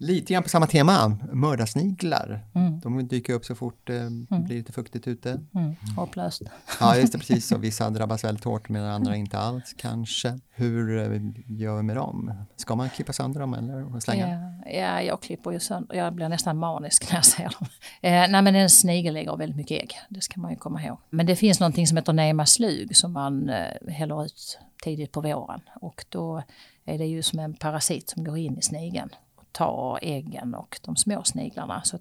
Lite 0.00 0.32
grann 0.32 0.42
på 0.42 0.48
samma 0.48 0.66
tema, 0.66 1.18
mördarsniglar. 1.32 2.44
Mm. 2.54 2.80
De 2.80 3.08
dyker 3.08 3.32
upp 3.32 3.44
så 3.44 3.54
fort 3.54 3.86
det 3.86 4.00
mm. 4.00 4.26
blir 4.30 4.56
lite 4.56 4.72
fuktigt 4.72 5.08
ute. 5.08 5.40
Mm. 5.54 5.76
Hopplöst. 5.96 6.42
Ja, 6.80 6.96
just 6.96 7.12
det, 7.12 7.18
precis. 7.18 7.52
Och 7.58 7.64
vissa 7.64 7.90
drabbas 7.90 8.24
väldigt 8.24 8.44
hårt 8.44 8.68
medan 8.68 8.90
andra 8.90 9.16
inte 9.16 9.38
alls 9.38 9.74
kanske. 9.78 10.38
Hur 10.50 10.98
eh, 10.98 11.20
gör 11.46 11.76
vi 11.76 11.82
med 11.82 11.96
dem? 11.96 12.32
Ska 12.56 12.76
man 12.76 12.90
klippa 12.90 13.12
sönder 13.12 13.40
dem 13.40 13.54
eller 13.54 14.00
slänga? 14.00 14.28
Ja, 14.64 14.70
ja 14.70 15.02
jag 15.02 15.22
klipper 15.22 15.50
ju 15.50 15.60
sönder. 15.60 15.96
Jag 15.96 16.14
blir 16.14 16.28
nästan 16.28 16.58
manisk 16.58 17.10
när 17.10 17.18
jag 17.18 17.24
ser 17.24 17.44
dem. 17.44 17.68
Eh, 18.00 18.30
nej, 18.30 18.42
men 18.42 18.54
en 18.54 18.70
snigel 18.70 19.14
lägger 19.14 19.36
väldigt 19.36 19.56
mycket 19.56 19.82
ägg. 19.82 19.94
Det 20.08 20.20
ska 20.20 20.40
man 20.40 20.50
ju 20.50 20.56
komma 20.56 20.84
ihåg. 20.84 20.98
Men 21.10 21.26
det 21.26 21.36
finns 21.36 21.60
någonting 21.60 21.86
som 21.86 21.96
heter 21.96 22.12
nemaslug 22.12 22.96
som 22.96 23.12
man 23.12 23.48
eh, 23.48 23.92
häller 23.92 24.24
ut 24.24 24.58
tidigt 24.82 25.12
på 25.12 25.20
våren. 25.20 25.60
Och 25.80 26.04
då 26.08 26.42
är 26.84 26.98
det 26.98 27.06
ju 27.06 27.22
som 27.22 27.38
en 27.38 27.54
parasit 27.54 28.10
som 28.10 28.24
går 28.24 28.38
in 28.38 28.58
i 28.58 28.62
snigeln 28.62 29.10
ta 29.58 29.98
äggen 30.02 30.54
och 30.54 30.80
de 30.82 30.96
små 30.96 31.24
sniglarna. 31.24 31.82
Så 31.84 31.98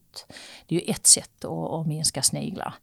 det 0.67 0.75
är 0.75 0.79
ju 0.79 0.91
ett 0.91 1.07
sätt 1.07 1.45
att, 1.45 1.73
att 1.73 1.87
minska 1.87 2.21
sniglar. 2.21 2.73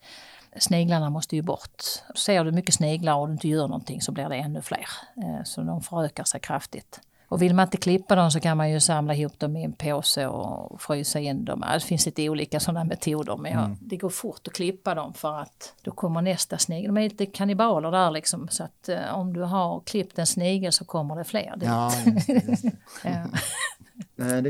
Sniglarna 0.56 1.10
måste 1.10 1.36
ju 1.36 1.42
bort. 1.42 1.82
Ser 2.14 2.44
du 2.44 2.52
mycket 2.52 2.74
sniglar 2.74 3.14
och 3.14 3.26
du 3.26 3.32
inte 3.32 3.48
gör 3.48 3.68
någonting 3.68 4.00
så 4.00 4.12
blir 4.12 4.28
det 4.28 4.36
ännu 4.36 4.62
fler. 4.62 4.86
Eh, 5.16 5.44
så 5.44 5.60
de 5.60 5.80
förökar 5.80 6.24
sig 6.24 6.40
kraftigt. 6.40 7.00
Och 7.28 7.42
vill 7.42 7.54
man 7.54 7.62
inte 7.62 7.76
klippa 7.76 8.14
dem 8.14 8.30
så 8.30 8.40
kan 8.40 8.56
man 8.56 8.70
ju 8.70 8.80
samla 8.80 9.14
ihop 9.14 9.38
dem 9.38 9.56
i 9.56 9.64
en 9.64 9.72
påse 9.72 10.26
och 10.26 10.80
frysa 10.80 11.20
in 11.20 11.44
dem. 11.44 11.64
Det 11.74 11.80
finns 11.80 12.06
lite 12.06 12.28
olika 12.28 12.60
sådana 12.60 12.84
metoder 12.84 13.36
men 13.36 13.52
mm. 13.52 13.76
det 13.80 13.96
går 13.96 14.08
fort 14.08 14.48
att 14.48 14.54
klippa 14.54 14.94
dem 14.94 15.14
för 15.14 15.40
att 15.40 15.74
då 15.82 15.90
kommer 15.90 16.22
nästa 16.22 16.58
snigel. 16.58 16.94
De 16.94 16.96
är 16.96 17.02
lite 17.02 17.26
kannibaler 17.26 17.90
där 17.90 18.10
liksom 18.10 18.48
så 18.48 18.64
att 18.64 18.88
eh, 18.88 19.18
om 19.18 19.32
du 19.32 19.42
har 19.42 19.80
klippt 19.80 20.18
en 20.18 20.26
snigel 20.26 20.72
så 20.72 20.84
kommer 20.84 21.16
det 21.16 21.24
fler. 21.24 21.54
Ja, 21.62 21.92
ja. 23.02 23.10
Eh, 23.10 23.26
det 23.73 23.73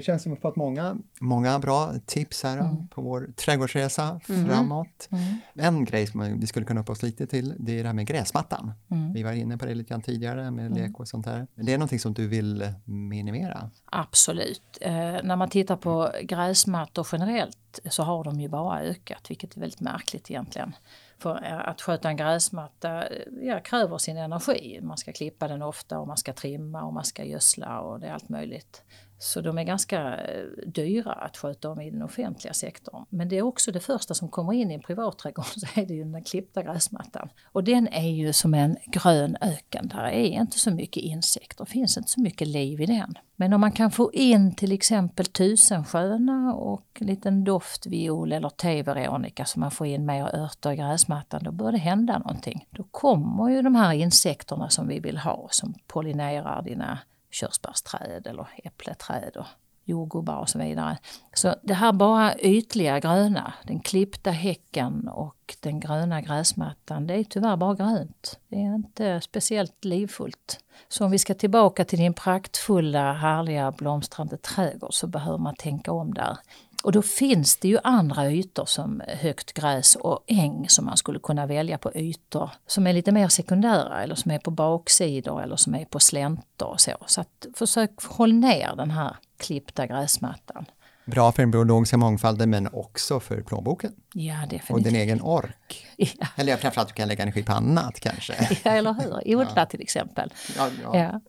känns 0.02 0.22
som 0.22 0.32
att 0.32 0.38
vi 0.38 0.40
fått 0.40 0.56
många, 0.56 0.96
många 1.20 1.58
bra 1.58 1.92
tips 2.06 2.42
här 2.42 2.58
mm. 2.58 2.88
på 2.88 3.02
vår 3.02 3.28
trädgårdsresa 3.36 4.20
mm. 4.28 4.48
framåt. 4.48 5.08
Mm. 5.10 5.36
En 5.54 5.84
grej 5.84 6.06
som 6.06 6.40
vi 6.40 6.46
skulle 6.46 6.66
kunna 6.66 6.80
upp 6.80 6.90
oss 6.90 7.02
lite 7.02 7.26
till, 7.26 7.54
det 7.58 7.72
är 7.72 7.82
det 7.82 7.88
här 7.88 7.94
med 7.94 8.06
gräsmattan. 8.06 8.72
Mm. 8.90 9.12
Vi 9.12 9.22
var 9.22 9.32
inne 9.32 9.58
på 9.58 9.66
det 9.66 9.74
lite 9.74 9.88
grann 9.88 10.02
tidigare 10.02 10.50
med 10.50 10.66
mm. 10.66 10.78
lek 10.78 11.00
och 11.00 11.08
sånt 11.08 11.26
här. 11.26 11.46
Det 11.54 11.72
är 11.72 11.78
någonting 11.78 12.00
som 12.00 12.14
du 12.14 12.28
vill 12.28 12.72
minimera? 12.84 13.70
Absolut. 13.84 14.78
Eh, 14.80 14.92
när 15.22 15.36
man 15.36 15.48
tittar 15.48 15.76
på 15.76 16.10
gräsmattor 16.22 17.06
generellt 17.12 17.80
så 17.84 18.02
har 18.02 18.24
de 18.24 18.40
ju 18.40 18.48
bara 18.48 18.80
ökat, 18.80 19.30
vilket 19.30 19.56
är 19.56 19.60
väldigt 19.60 19.80
märkligt 19.80 20.30
egentligen. 20.30 20.72
För 21.18 21.44
eh, 21.44 21.68
att 21.68 21.80
sköta 21.80 22.08
en 22.08 22.16
gräsmatta 22.16 23.04
ja, 23.42 23.60
kräver 23.60 23.98
sin 23.98 24.16
energi. 24.16 24.80
Man 24.82 24.96
ska 24.96 25.12
klippa 25.12 25.48
den 25.48 25.62
ofta 25.62 25.98
och 25.98 26.06
man 26.06 26.16
ska 26.16 26.32
trimma 26.32 26.82
och 26.82 26.92
man 26.92 27.04
ska 27.04 27.24
gödsla 27.24 27.80
och 27.80 28.00
det 28.00 28.06
är 28.06 28.12
allt 28.12 28.28
möjligt. 28.28 28.82
Så 29.18 29.40
de 29.40 29.58
är 29.58 29.62
ganska 29.62 30.16
eh, 30.16 30.44
dyra 30.66 31.12
att 31.12 31.36
sköta 31.36 31.70
om 31.70 31.80
i 31.80 31.90
den 31.90 32.02
offentliga 32.02 32.54
sektorn. 32.54 33.04
Men 33.08 33.28
det 33.28 33.38
är 33.38 33.42
också 33.42 33.72
det 33.72 33.80
första 33.80 34.14
som 34.14 34.28
kommer 34.28 34.52
in 34.52 34.70
i 34.70 34.74
en 34.74 34.82
privatträdgård 34.82 35.44
så 35.56 35.80
är 35.80 35.86
det 35.86 35.94
ju 35.94 36.04
den 36.04 36.24
klippta 36.24 36.62
gräsmattan. 36.62 37.28
Och 37.44 37.64
den 37.64 37.88
är 37.88 38.10
ju 38.10 38.32
som 38.32 38.54
en 38.54 38.76
grön 38.86 39.36
öken. 39.40 39.88
Där 39.88 40.04
är 40.04 40.40
inte 40.40 40.58
så 40.58 40.70
mycket 40.70 41.02
insekter, 41.02 41.64
det 41.64 41.70
finns 41.70 41.96
inte 41.96 42.10
så 42.10 42.20
mycket 42.20 42.48
liv 42.48 42.80
i 42.80 42.86
den. 42.86 43.14
Men 43.36 43.52
om 43.52 43.60
man 43.60 43.72
kan 43.72 43.90
få 43.90 44.12
in 44.12 44.54
till 44.54 44.72
exempel 44.72 45.26
tusensköna 45.26 46.54
och 46.54 46.86
en 47.00 47.06
liten 47.06 47.44
doftviol 47.44 48.32
eller 48.32 48.48
teveronika 48.48 49.44
så 49.44 49.60
man 49.60 49.70
får 49.70 49.86
in 49.86 50.06
mer 50.06 50.36
örter 50.36 50.72
i 50.72 50.76
gräsmattan, 50.76 51.44
då 51.44 51.52
bör 51.52 51.72
det 51.72 51.78
hända 51.78 52.18
någonting. 52.18 52.66
Då 52.70 52.82
kommer 52.82 53.48
ju 53.48 53.62
de 53.62 53.74
här 53.74 53.92
insekterna 53.92 54.68
som 54.68 54.88
vi 54.88 55.00
vill 55.00 55.18
ha 55.18 55.48
som 55.50 55.74
pollinerar 55.86 56.62
dina 56.62 56.98
körsbärsträd 57.34 58.26
eller 58.26 58.48
äppleträd 58.64 59.36
och 59.36 59.46
jordgubbar 59.84 60.36
och 60.38 60.48
så 60.48 60.58
vidare. 60.58 60.98
Så 61.32 61.54
det 61.62 61.74
här 61.74 61.92
bara 61.92 62.38
ytliga 62.38 63.00
gröna, 63.00 63.52
den 63.64 63.80
klippta 63.80 64.30
häcken 64.30 65.08
och 65.08 65.56
den 65.60 65.80
gröna 65.80 66.20
gräsmattan, 66.20 67.06
det 67.06 67.14
är 67.14 67.24
tyvärr 67.24 67.56
bara 67.56 67.74
grönt. 67.74 68.38
Det 68.48 68.56
är 68.56 68.74
inte 68.74 69.20
speciellt 69.20 69.84
livfullt. 69.84 70.60
Så 70.88 71.04
om 71.04 71.10
vi 71.10 71.18
ska 71.18 71.34
tillbaka 71.34 71.84
till 71.84 71.98
din 71.98 72.14
praktfulla, 72.14 73.12
härliga, 73.12 73.72
blomstrande 73.72 74.36
trädgård 74.36 74.94
så 74.94 75.06
behöver 75.06 75.38
man 75.38 75.54
tänka 75.54 75.92
om 75.92 76.14
där. 76.14 76.36
Och 76.84 76.92
då 76.92 77.02
finns 77.02 77.56
det 77.56 77.68
ju 77.68 77.78
andra 77.84 78.30
ytor 78.30 78.64
som 78.64 79.02
högt 79.08 79.52
gräs 79.52 79.96
och 79.96 80.24
äng 80.26 80.68
som 80.68 80.84
man 80.84 80.96
skulle 80.96 81.18
kunna 81.18 81.46
välja 81.46 81.78
på 81.78 81.92
ytor 81.94 82.50
som 82.66 82.86
är 82.86 82.92
lite 82.92 83.12
mer 83.12 83.28
sekundära 83.28 84.02
eller 84.02 84.14
som 84.14 84.30
är 84.30 84.38
på 84.38 84.50
baksidor 84.50 85.42
eller 85.42 85.56
som 85.56 85.74
är 85.74 85.84
på 85.84 86.00
släntor 86.00 86.68
och 86.68 86.80
så. 86.80 86.96
Så 87.06 87.20
att 87.20 87.46
försök 87.54 87.90
hålla 88.04 88.34
ner 88.34 88.76
den 88.76 88.90
här 88.90 89.16
klippta 89.38 89.86
gräsmattan. 89.86 90.64
Bra 91.04 91.32
för 91.32 91.42
den 91.42 91.50
biologiska 91.50 91.96
mångfalden 91.96 92.50
men 92.50 92.68
också 92.72 93.20
för 93.20 93.42
plånboken. 93.42 93.92
Ja, 94.12 94.34
definitivt. 94.34 94.70
Och 94.70 94.82
din 94.82 94.96
egen 94.96 95.20
ork. 95.20 95.86
Ja. 95.96 96.26
Eller 96.36 96.56
framförallt 96.56 96.88
du 96.88 96.94
kan 96.94 97.08
lägga 97.08 97.22
energi 97.22 97.42
på 97.42 97.52
annat 97.52 98.00
kanske. 98.00 98.34
Ja, 98.64 98.70
eller 98.70 98.92
hur. 98.92 99.36
Odla 99.36 99.52
ja. 99.56 99.66
till 99.66 99.80
exempel. 99.80 100.32
Ja, 100.56 100.68
ja. 100.82 100.98
Ja. 100.98 101.20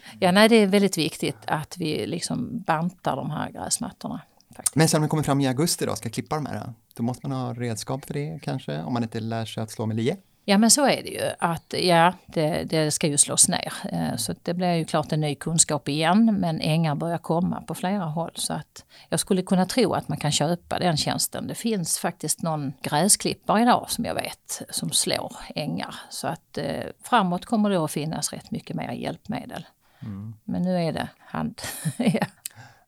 Ja, 0.20 0.32
nej, 0.32 0.48
det 0.48 0.56
är 0.56 0.66
väldigt 0.66 0.98
viktigt 0.98 1.36
att 1.46 1.76
vi 1.78 2.06
liksom 2.06 2.62
bantar 2.66 3.16
de 3.16 3.30
här 3.30 3.50
gräsmattorna. 3.50 4.20
Faktiskt. 4.56 4.76
Men 4.76 4.88
sen 4.88 4.98
om 4.98 5.02
man 5.02 5.08
kommer 5.08 5.22
fram 5.22 5.40
i 5.40 5.48
augusti 5.48 5.86
då, 5.86 5.96
ska 5.96 6.10
klippa 6.10 6.34
de 6.34 6.46
här, 6.46 6.72
då 6.94 7.02
måste 7.02 7.28
man 7.28 7.40
ha 7.40 7.54
redskap 7.54 8.04
för 8.04 8.14
det 8.14 8.38
kanske, 8.42 8.82
om 8.82 8.92
man 8.92 9.02
inte 9.02 9.20
lär 9.20 9.44
sig 9.44 9.62
att 9.62 9.70
slå 9.70 9.86
med 9.86 9.96
lie? 9.96 10.16
Ja 10.44 10.58
men 10.58 10.70
så 10.70 10.86
är 10.86 11.02
det 11.02 11.08
ju, 11.08 11.30
att 11.38 11.74
ja, 11.78 12.12
det, 12.26 12.64
det 12.64 12.90
ska 12.90 13.06
ju 13.06 13.18
slås 13.18 13.48
ner. 13.48 13.72
Eh, 13.92 14.16
så 14.16 14.34
det 14.42 14.54
blir 14.54 14.74
ju 14.74 14.84
klart 14.84 15.12
en 15.12 15.20
ny 15.20 15.34
kunskap 15.34 15.88
igen, 15.88 16.36
men 16.40 16.60
ängar 16.60 16.94
börjar 16.94 17.18
komma 17.18 17.60
på 17.60 17.74
flera 17.74 18.04
håll. 18.04 18.30
Så 18.34 18.52
att 18.52 18.84
jag 19.08 19.20
skulle 19.20 19.42
kunna 19.42 19.66
tro 19.66 19.92
att 19.92 20.08
man 20.08 20.18
kan 20.18 20.32
köpa 20.32 20.78
den 20.78 20.96
tjänsten. 20.96 21.46
Det 21.46 21.54
finns 21.54 21.98
faktiskt 21.98 22.42
någon 22.42 22.72
gräsklippare 22.82 23.62
idag 23.62 23.86
som 23.88 24.04
jag 24.04 24.14
vet, 24.14 24.62
som 24.70 24.90
slår 24.90 25.36
ängar. 25.54 25.94
Så 26.10 26.26
att 26.26 26.58
eh, 26.58 26.84
framåt 27.02 27.46
kommer 27.46 27.70
det 27.70 27.78
att 27.78 27.90
finnas 27.90 28.32
rätt 28.32 28.50
mycket 28.50 28.76
mer 28.76 28.92
hjälpmedel. 28.92 29.66
Mm. 30.02 30.34
Men 30.44 30.62
nu 30.62 30.76
är 30.76 30.92
det 30.92 31.08
hand. 31.18 31.62
ja. 31.96 32.26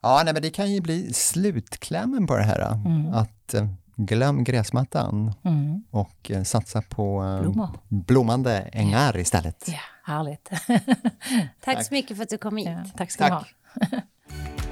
Ja, 0.03 0.23
nej, 0.25 0.33
men 0.35 0.43
det 0.43 0.51
kan 0.51 0.73
ju 0.73 0.81
bli 0.81 1.13
slutklämmen 1.13 2.27
på 2.27 2.37
det 2.37 2.43
här. 2.43 2.73
Mm. 2.73 3.15
Att 3.15 3.55
eh, 3.55 3.67
glöm 3.97 4.45
gräsmattan 4.45 5.33
mm. 5.45 5.85
och 5.91 6.31
eh, 6.31 6.43
satsa 6.43 6.83
på 6.83 7.25
eh, 7.25 7.71
blommande 7.89 8.59
ängar 8.59 9.19
istället. 9.19 9.65
Ja, 9.67 10.13
härligt. 10.13 10.51
tack, 10.67 10.79
tack, 11.65 11.87
så 11.87 11.95
mycket 11.95 12.17
för 12.17 12.25
att 12.25 12.31
du 12.31 12.39
kom 12.39 12.57
hit. 12.57 12.69
Ja, 12.69 12.85
tack 12.97 13.11
ska 13.11 13.25
du 13.25 13.31
ha. 13.31 13.45